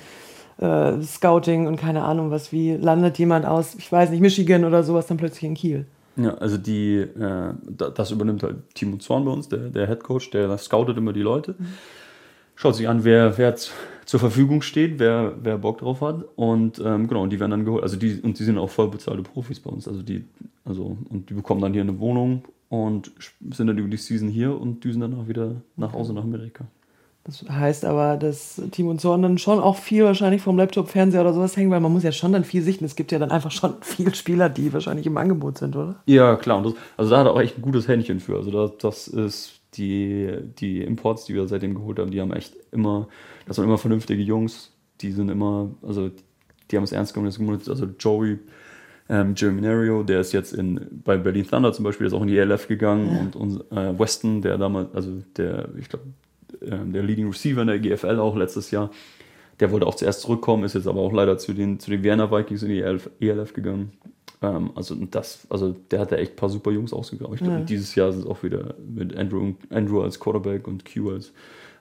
[0.59, 2.53] äh, Scouting und keine Ahnung was?
[2.53, 5.85] Wie landet jemand aus, ich weiß nicht, Michigan oder sowas dann plötzlich in Kiel?
[6.17, 10.29] Ja, also die, äh, das übernimmt halt Timo Zorn bei uns, der, der Head Coach,
[10.31, 11.65] der scoutet immer die Leute, mhm.
[12.55, 13.55] schaut sich an, wer, wer
[14.05, 17.65] zur Verfügung steht, wer, wer Bock drauf hat und ähm, genau, und die werden dann
[17.65, 17.83] geholt.
[17.83, 19.87] Also die, und die sind auch voll bezahlte Profis bei uns.
[19.87, 20.23] Also die,
[20.63, 23.11] also, und die bekommen dann hier eine Wohnung und
[23.51, 26.65] sind dann über die Season hier und düsen dann auch wieder nach Hause nach Amerika.
[27.25, 31.21] Das heißt aber, dass Team und Zorn dann schon auch viel wahrscheinlich vom Laptop, Fernseher
[31.21, 32.85] oder sowas hängen, weil man muss ja schon dann viel sichten.
[32.85, 35.95] Es gibt ja dann einfach schon viele Spieler, die wahrscheinlich im Angebot sind, oder?
[36.05, 36.59] Ja, klar.
[36.59, 38.35] Und das, also da hat er auch echt ein gutes Händchen für.
[38.35, 42.53] Also das, das ist die, die Imports, die wir seitdem geholt haben, die haben echt
[42.71, 43.07] immer,
[43.47, 44.71] das sind immer vernünftige Jungs.
[45.01, 46.11] Die sind immer, also
[46.69, 47.59] die haben es ernst genommen.
[47.67, 48.37] Also Joey
[49.09, 52.37] ähm, Germinario, der ist jetzt in, bei Berlin Thunder zum Beispiel, ist auch in die
[52.37, 53.19] ELF gegangen ja.
[53.19, 56.05] und, und äh, Weston, der damals, also der, ich glaube,
[56.65, 58.89] der Leading Receiver in der GFL auch letztes Jahr.
[59.59, 62.29] Der wollte auch zuerst zurückkommen, ist jetzt aber auch leider zu den, zu den Vienna
[62.29, 63.93] Vikings in die ELF, ELF gegangen.
[64.41, 67.35] Ähm, also, das, also der hat da echt ein paar super Jungs ausgegraben.
[67.35, 67.63] Ich glaube, ja.
[67.63, 71.31] dieses Jahr ist es auch wieder mit Andrew, Andrew als Quarterback und Q als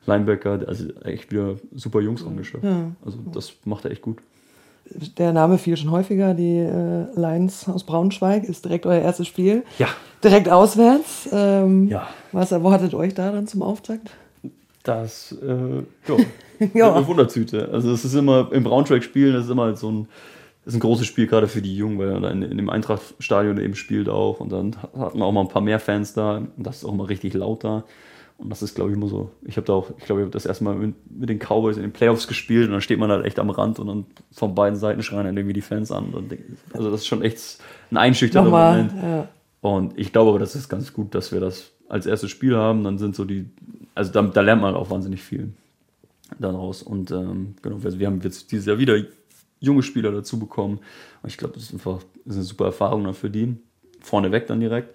[0.06, 0.60] Linebacker.
[0.66, 2.64] Also echt wieder super Jungs angeschafft.
[2.64, 2.92] Ja.
[3.04, 4.18] Also das macht er echt gut.
[5.16, 6.34] Der Name fiel schon häufiger.
[6.34, 9.64] Die äh, Lions aus Braunschweig ist direkt euer erstes Spiel.
[9.78, 9.88] Ja.
[10.22, 11.28] Direkt auswärts.
[11.32, 12.08] Ähm, ja.
[12.32, 14.10] Was erwartet euch da dann zum Auftakt?
[14.84, 16.16] Das, äh, ja,
[16.74, 16.94] ja.
[16.94, 17.70] eine Wunderzüte.
[17.72, 20.08] Also es ist immer, im Braunschweig spielen, das ist immer halt so ein,
[20.64, 23.58] das ist ein großes Spiel, gerade für die Jungen, weil er in, in dem Eintrachtstadion
[23.58, 26.52] eben spielt auch und dann hat man auch mal ein paar mehr Fans da und
[26.58, 27.84] das ist auch immer richtig laut da.
[28.36, 29.30] Und das ist, glaube ich, immer so.
[29.44, 31.76] Ich habe da auch, ich glaube, ich habe das erste Mal mit, mit, den Cowboys
[31.76, 34.54] in den Playoffs gespielt und dann steht man halt echt am Rand und dann von
[34.54, 36.12] beiden Seiten schreien dann irgendwie die Fans an.
[36.72, 37.58] also das ist schon echt
[37.90, 38.92] ein einschüchternder Moment.
[39.00, 39.28] Ja.
[39.60, 42.84] Und ich glaube aber, das ist ganz gut, dass wir das als erstes Spiel haben.
[42.84, 43.46] Dann sind so die
[43.94, 45.52] also da, da, lernt man auch wahnsinnig viel
[46.38, 46.82] daraus.
[46.82, 48.96] Und ähm, genau, wir haben jetzt dieses Jahr wieder
[49.60, 50.80] junge Spieler dazu bekommen.
[51.22, 53.56] Und ich glaube, das ist einfach das ist eine super Erfahrung dann für die.
[54.00, 54.94] Vorneweg dann direkt.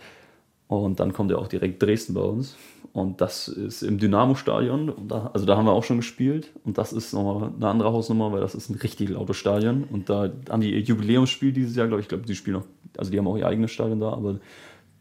[0.67, 2.55] Und dann kommt ja auch direkt Dresden bei uns.
[2.93, 4.93] Und das ist im Dynamo-Stadion.
[5.07, 6.51] Da, also da haben wir auch schon gespielt.
[6.63, 9.85] Und das ist nochmal eine andere Hausnummer, weil das ist ein richtig lautes Stadion.
[9.85, 12.65] Und da haben die ihr Jubiläumsspiel dieses Jahr, glaube ich, glaube, die spielen noch,
[12.97, 14.39] also die haben auch ihr eigenes Stadion da, aber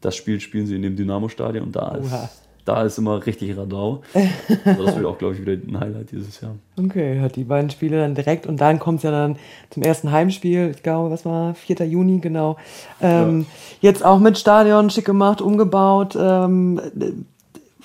[0.00, 2.12] das Spiel spielen sie in dem Dynamo-Stadion und da ist,
[2.64, 4.02] da ist immer richtig Radau.
[4.64, 6.54] Also das wird auch, glaube ich, wieder ein Highlight dieses Jahr.
[6.78, 9.36] Okay, hat die beiden Spiele dann direkt und dann kommt es ja dann
[9.70, 11.86] zum ersten Heimspiel, ich glaube, was war, 4.
[11.86, 12.56] Juni, genau.
[13.00, 13.46] Ähm,
[13.80, 13.90] ja.
[13.90, 16.16] Jetzt auch mit Stadion, schick gemacht, umgebaut.
[16.20, 16.80] Ähm,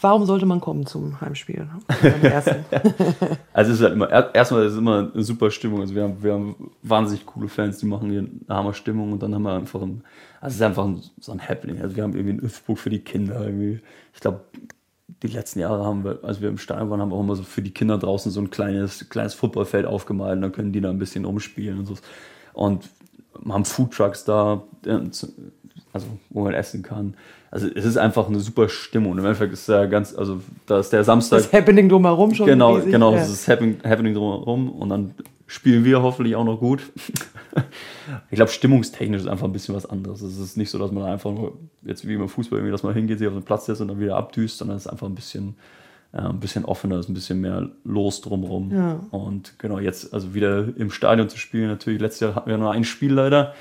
[0.03, 1.67] warum sollte man kommen zum Heimspiel?
[3.53, 5.81] also es ist halt immer, erstmal ist es immer eine super Stimmung.
[5.81, 9.23] Also wir haben, wir haben wahnsinnig coole Fans, die machen hier eine Hammer Stimmung und
[9.23, 10.03] dann haben wir einfach ein,
[10.41, 11.81] also es ist einfach ein, so ein Happening.
[11.81, 13.45] Also wir haben irgendwie ein Üffbuch für die Kinder.
[13.45, 13.79] Irgendwie.
[14.13, 14.41] Ich glaube,
[15.23, 17.43] die letzten Jahre haben wir, als wir im Stadion waren, haben wir auch immer so
[17.43, 20.89] für die Kinder draußen so ein kleines, kleines Footballfeld aufgemalt und dann können die da
[20.89, 21.95] ein bisschen rumspielen und so.
[22.53, 22.89] Und
[23.49, 24.63] haben Foodtrucks da,
[25.93, 27.13] also wo man essen kann.
[27.51, 29.11] Also es ist einfach eine super Stimmung.
[29.11, 31.37] Und im Endeffekt ist ja ganz, also da ist der Samstag.
[31.37, 32.47] Das Happening drumherum schon.
[32.47, 33.19] Genau, riesig, genau, ja.
[33.19, 35.13] das ist Happening, Happening drumherum und dann
[35.45, 36.81] spielen wir hoffentlich auch noch gut.
[38.31, 40.23] ich glaube, stimmungstechnisch ist einfach ein bisschen was anderes.
[40.23, 42.95] Es ist nicht so, dass man einfach nur, jetzt wie beim Fußball, irgendwie, dass man
[42.95, 45.13] hingeht, sich auf den Platz setzt und dann wieder abdüst, sondern es ist einfach ein
[45.13, 45.55] bisschen,
[46.11, 48.71] ja, ein bisschen offener, ist ein bisschen mehr los drumherum.
[48.71, 48.99] Ja.
[49.11, 52.71] Und genau, jetzt also wieder im Stadion zu spielen, natürlich, letztes Jahr hatten wir nur
[52.71, 53.53] ein Spiel leider.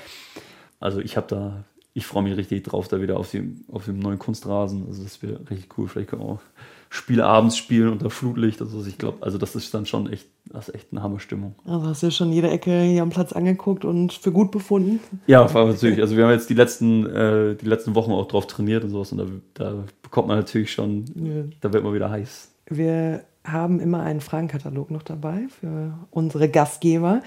[0.79, 1.63] Also ich habe da
[1.93, 4.87] ich freue mich richtig drauf, da wieder auf dem, auf dem neuen Kunstrasen.
[4.87, 5.87] Also das wäre richtig cool.
[5.87, 6.41] Vielleicht können wir auch
[6.89, 8.61] Spiele abends spielen unter Flutlicht.
[8.61, 11.55] Also ich glaube, also das ist dann schon echt, das ist echt eine Hammerstimmung.
[11.65, 14.99] Also hast du ja schon jede Ecke hier am Platz angeguckt und für gut befunden?
[15.27, 16.01] Ja, natürlich.
[16.01, 19.11] Also wir haben jetzt die letzten, äh, die letzten Wochen auch drauf trainiert und sowas
[19.11, 21.43] und da, da bekommt man natürlich schon, ja.
[21.61, 22.51] da wird man wieder heiß.
[22.69, 27.21] Wir haben immer einen Fragenkatalog noch dabei für unsere Gastgeber,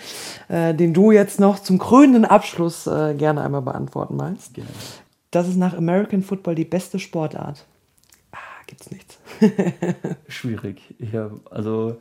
[0.48, 4.54] äh, den du jetzt noch zum krönenden Abschluss äh, gerne einmal beantworten meinst.
[4.54, 4.70] Gerne.
[5.30, 7.66] Das ist nach American Football die beste Sportart.
[8.32, 9.18] Ah, gibt's nichts.
[10.28, 10.80] Schwierig.
[11.12, 12.00] Hab, also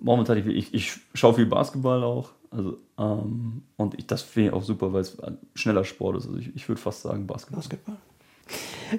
[0.00, 2.30] momentan, ich, ich schaue viel Basketball auch.
[2.50, 6.26] Also, ähm, und ich, das finde ich auch super, weil es ein schneller Sport ist.
[6.26, 7.60] Also ich, ich würde fast sagen Basketball.
[7.60, 7.96] Basketball.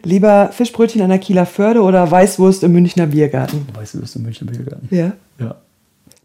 [0.04, 3.68] Lieber Fischbrötchen an der Kieler Förde oder Weißwurst im Münchner Biergarten?
[3.74, 4.88] Weißwurst im Münchner Biergarten.
[4.90, 5.14] Ja?
[5.40, 5.56] Ja.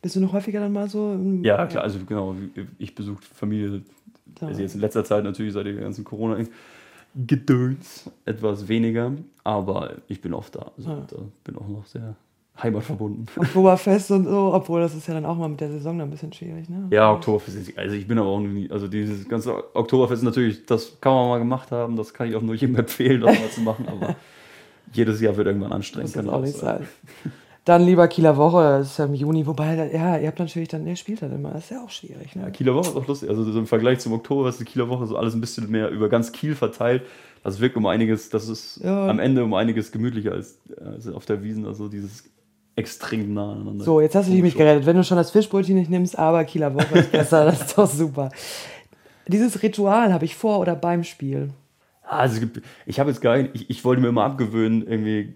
[0.00, 1.18] Bist du noch häufiger dann mal so?
[1.42, 2.34] ja, klar, also genau,
[2.78, 3.82] ich besuche Familie,
[4.40, 9.12] also jetzt in letzter Zeit natürlich seit der ganzen Corona-Gedöns etwas weniger,
[9.44, 10.70] aber ich bin oft da.
[10.76, 11.06] Also ja.
[11.10, 12.14] da bin auch noch sehr
[12.62, 13.26] heimatverbunden.
[13.36, 16.10] Oktoberfest und so, obwohl das ist ja dann auch mal mit der Saison dann ein
[16.10, 16.88] bisschen schwierig, ne?
[16.90, 21.00] Ja, Oktoberfest ist, also ich bin aber auch nie, also dieses ganze Oktoberfest natürlich, das
[21.00, 23.60] kann man mal gemacht haben, das kann ich auch nur jedem empfehlen, das mal zu
[23.60, 24.16] machen, aber
[24.92, 26.16] jedes Jahr wird irgendwann anstrengend.
[26.16, 26.86] Das kann auch nicht sein.
[27.64, 30.86] Dann lieber Kieler Woche, das ist ja im Juni, wobei, ja, ihr habt natürlich dann,
[30.86, 32.34] ihr spielt dann immer, das ist ja auch schwierig.
[32.34, 32.44] Ne?
[32.44, 34.88] Ja, Kieler Woche ist auch lustig, also so im Vergleich zum Oktober ist die Kieler
[34.88, 37.02] Woche so alles ein bisschen mehr über ganz Kiel verteilt.
[37.44, 39.06] Das wirkt um einiges, das ist ja.
[39.06, 42.24] am Ende um einiges gemütlicher als, als auf der Wiesen, also dieses
[42.78, 43.84] extrem nah aneinander.
[43.84, 44.86] So, jetzt hast du mich gerettet.
[44.86, 47.88] Wenn du schon das Fischbrötchen nicht nimmst, aber Kieler Woche ist besser, das ist doch
[47.88, 48.30] super.
[49.26, 51.50] Dieses Ritual habe ich vor oder beim Spiel.
[52.02, 52.40] Also
[52.86, 55.34] ich habe jetzt gar nicht, ich, ich, wollte mir immer abgewöhnen, irgendwie,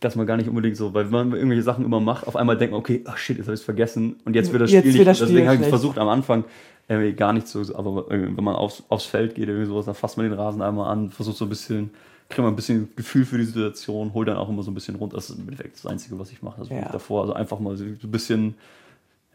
[0.00, 2.56] dass man gar nicht unbedingt so, weil wenn man irgendwelche Sachen immer macht, auf einmal
[2.56, 4.84] denkt man, okay, ach shit, jetzt habe ich es vergessen und jetzt wird das Spiel
[4.84, 5.06] jetzt nicht.
[5.06, 6.44] Das Spiel deswegen habe ich versucht am Anfang
[6.88, 10.16] irgendwie gar nicht so, aber wenn man aufs, aufs Feld geht, irgendwie sowas, dann fasst
[10.16, 11.90] man den Rasen einmal an, versucht so ein bisschen
[12.32, 14.96] kriege man ein bisschen Gefühl für die Situation, hole dann auch immer so ein bisschen
[14.96, 15.16] runter.
[15.16, 16.60] Das ist im Endeffekt das Einzige, was ich mache.
[16.60, 16.88] Also ja.
[16.90, 18.54] davor, also einfach mal so ein bisschen,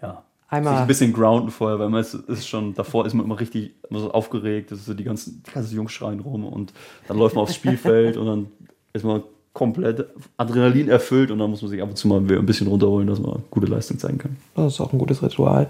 [0.01, 0.73] ja, Einmal.
[0.73, 3.73] sich ein bisschen grounden vorher, weil man ist, ist schon, davor ist man immer richtig
[3.89, 6.73] immer so aufgeregt, das ist so die ganzen, die ganzen Jungs schreien rum und
[7.07, 8.47] dann läuft man aufs Spielfeld und dann
[8.93, 9.23] ist man
[9.53, 10.05] komplett
[10.37, 13.19] Adrenalin erfüllt und dann muss man sich ab und zu mal ein bisschen runterholen, dass
[13.19, 14.37] man gute Leistung zeigen kann.
[14.55, 15.67] Das ist auch ein gutes Ritual.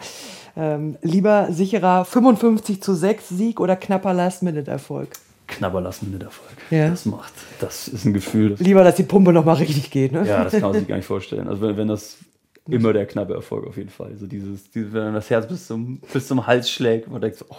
[0.56, 5.10] Ähm, lieber sicherer 55 zu 6 Sieg oder knapper Last-Minute-Erfolg?
[5.48, 6.56] Knapper lassen mit Erfolg.
[6.70, 6.90] Ja.
[6.90, 8.52] Das macht, das ist ein Gefühl.
[8.52, 10.28] Das Lieber, dass die Pumpe nochmal richtig geht, ne?
[10.28, 11.48] Ja, das kann man sich gar nicht vorstellen.
[11.48, 12.18] Also wenn, wenn das
[12.70, 14.12] immer der knappe Erfolg auf jeden Fall.
[14.12, 17.46] Also dieses, dieses wenn das Herz bis zum, bis zum Hals schlägt, man denkt so,
[17.50, 17.56] oh,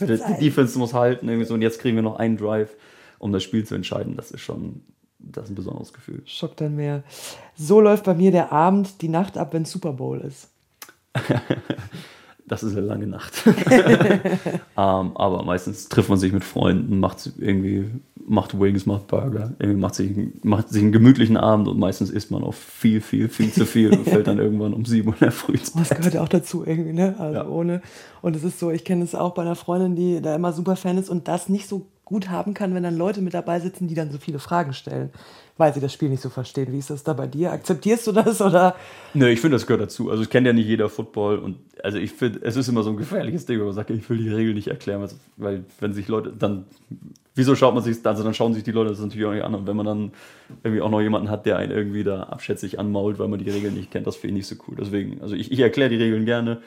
[0.00, 0.06] die
[0.40, 2.70] Defense muss halten, irgendwie so, und jetzt kriegen wir noch einen Drive,
[3.18, 4.16] um das Spiel zu entscheiden.
[4.16, 4.82] Das ist schon,
[5.18, 6.22] das ist ein besonderes Gefühl.
[6.26, 7.02] Schock dann mehr.
[7.56, 10.48] So läuft bei mir der Abend, die Nacht ab, wenn Super Bowl ist.
[12.46, 13.42] das ist eine lange Nacht.
[13.46, 17.86] ähm, aber meistens trifft man sich mit Freunden, macht irgendwie,
[18.26, 22.30] macht Wings, macht Burger, irgendwie macht sich, macht sich einen gemütlichen Abend und meistens isst
[22.30, 25.20] man auch viel, viel, viel zu viel und fällt dann irgendwann um sieben Uhr in
[25.20, 27.14] der Früh ins Das gehört ja auch dazu irgendwie, ne?
[27.18, 27.48] Also ja.
[27.48, 27.80] ohne.
[28.20, 30.76] Und es ist so, ich kenne es auch bei einer Freundin, die da immer super
[30.76, 33.88] Fan ist und das nicht so gut haben kann, wenn dann Leute mit dabei sitzen,
[33.88, 35.10] die dann so viele Fragen stellen
[35.56, 36.72] weil sie das Spiel nicht so verstehen.
[36.72, 37.52] Wie ist das da bei dir?
[37.52, 38.74] Akzeptierst du das oder?
[39.14, 40.10] Nö, ich finde, das gehört dazu.
[40.10, 42.90] Also ich kenne ja nicht jeder Football und also ich finde, es ist immer so
[42.90, 46.08] ein gefährliches Ding, wenn man sagt, ich will die Regel nicht erklären, weil wenn sich
[46.08, 46.64] Leute dann,
[47.34, 49.54] wieso schaut man sich also dann schauen sich die Leute das natürlich auch nicht an
[49.54, 50.12] und wenn man dann
[50.64, 53.74] irgendwie auch noch jemanden hat, der einen irgendwie da abschätzig anmault, weil man die Regeln
[53.74, 54.76] nicht kennt, das finde ich nicht so cool.
[54.80, 56.62] Deswegen, also ich, ich erkläre die Regeln gerne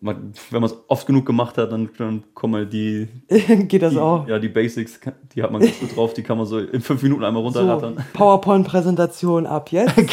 [0.00, 3.08] man, wenn man es oft genug gemacht hat, dann, dann kommen halt die.
[3.28, 4.28] Geht das die, auch?
[4.28, 5.00] Ja, die Basics,
[5.34, 7.96] die hat man ganz gut drauf, die kann man so in fünf Minuten einmal runterrattern.
[7.96, 9.94] So, PowerPoint-Präsentation ab jetzt.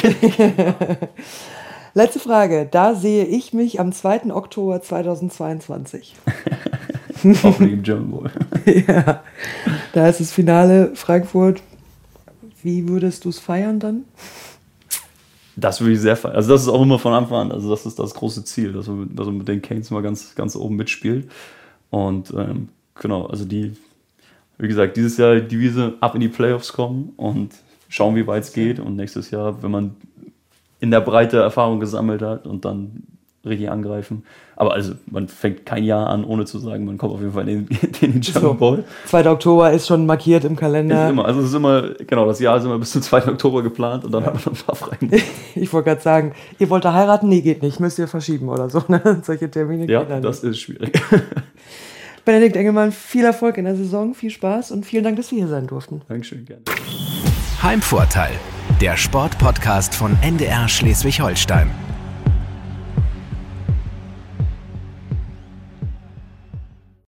[1.93, 2.67] Letzte Frage.
[2.69, 4.33] Da sehe ich mich am 2.
[4.33, 6.15] Oktober 2022.
[7.43, 8.31] Hoffentlich im German Bowl.
[8.65, 9.21] ja.
[9.93, 11.61] Da ist das Finale Frankfurt
[12.61, 14.05] Wie würdest du es feiern dann?
[15.55, 16.35] Das würde ich sehr feiern.
[16.35, 18.87] Also das ist auch immer von Anfang an, also das ist das große Ziel, dass
[18.87, 21.29] man, dass man mit den Canes mal ganz, ganz oben mitspielt.
[21.89, 23.73] Und ähm, genau, also die,
[24.57, 27.53] wie gesagt, dieses Jahr die Devise ab in die Playoffs kommen und
[27.87, 28.79] schauen, wie weit es geht.
[28.79, 29.95] Und nächstes Jahr, wenn man
[30.79, 33.03] in der Breite Erfahrung gesammelt hat und dann
[33.45, 34.23] richtig angreifen.
[34.55, 37.47] Aber also, man fängt kein Jahr an, ohne zu sagen, man kommt auf jeden Fall
[37.47, 38.83] in den, in den Jump Ball.
[39.05, 39.29] 2.
[39.29, 41.05] Oktober ist schon markiert im Kalender.
[41.05, 43.27] Ist immer, also es ist immer, genau, das Jahr ist immer bis zum 2.
[43.27, 44.27] Oktober geplant und dann ja.
[44.27, 45.21] hat man noch ein paar freie
[45.55, 47.27] Ich wollte gerade sagen, ihr wollt da heiraten?
[47.27, 48.83] Nee, geht nicht, müsst ihr verschieben oder so.
[48.87, 49.21] Ne?
[49.23, 51.01] Solche Termine Ja, das ist schwierig.
[52.25, 55.49] Benedikt Engelmann, viel Erfolg in der Saison, viel Spaß und vielen Dank, dass wir hier
[55.49, 56.01] sein durften.
[56.07, 56.61] Dankeschön, gerne.
[57.61, 58.31] Heimvorteil,
[58.79, 61.92] der Sportpodcast von NDR Schleswig-Holstein.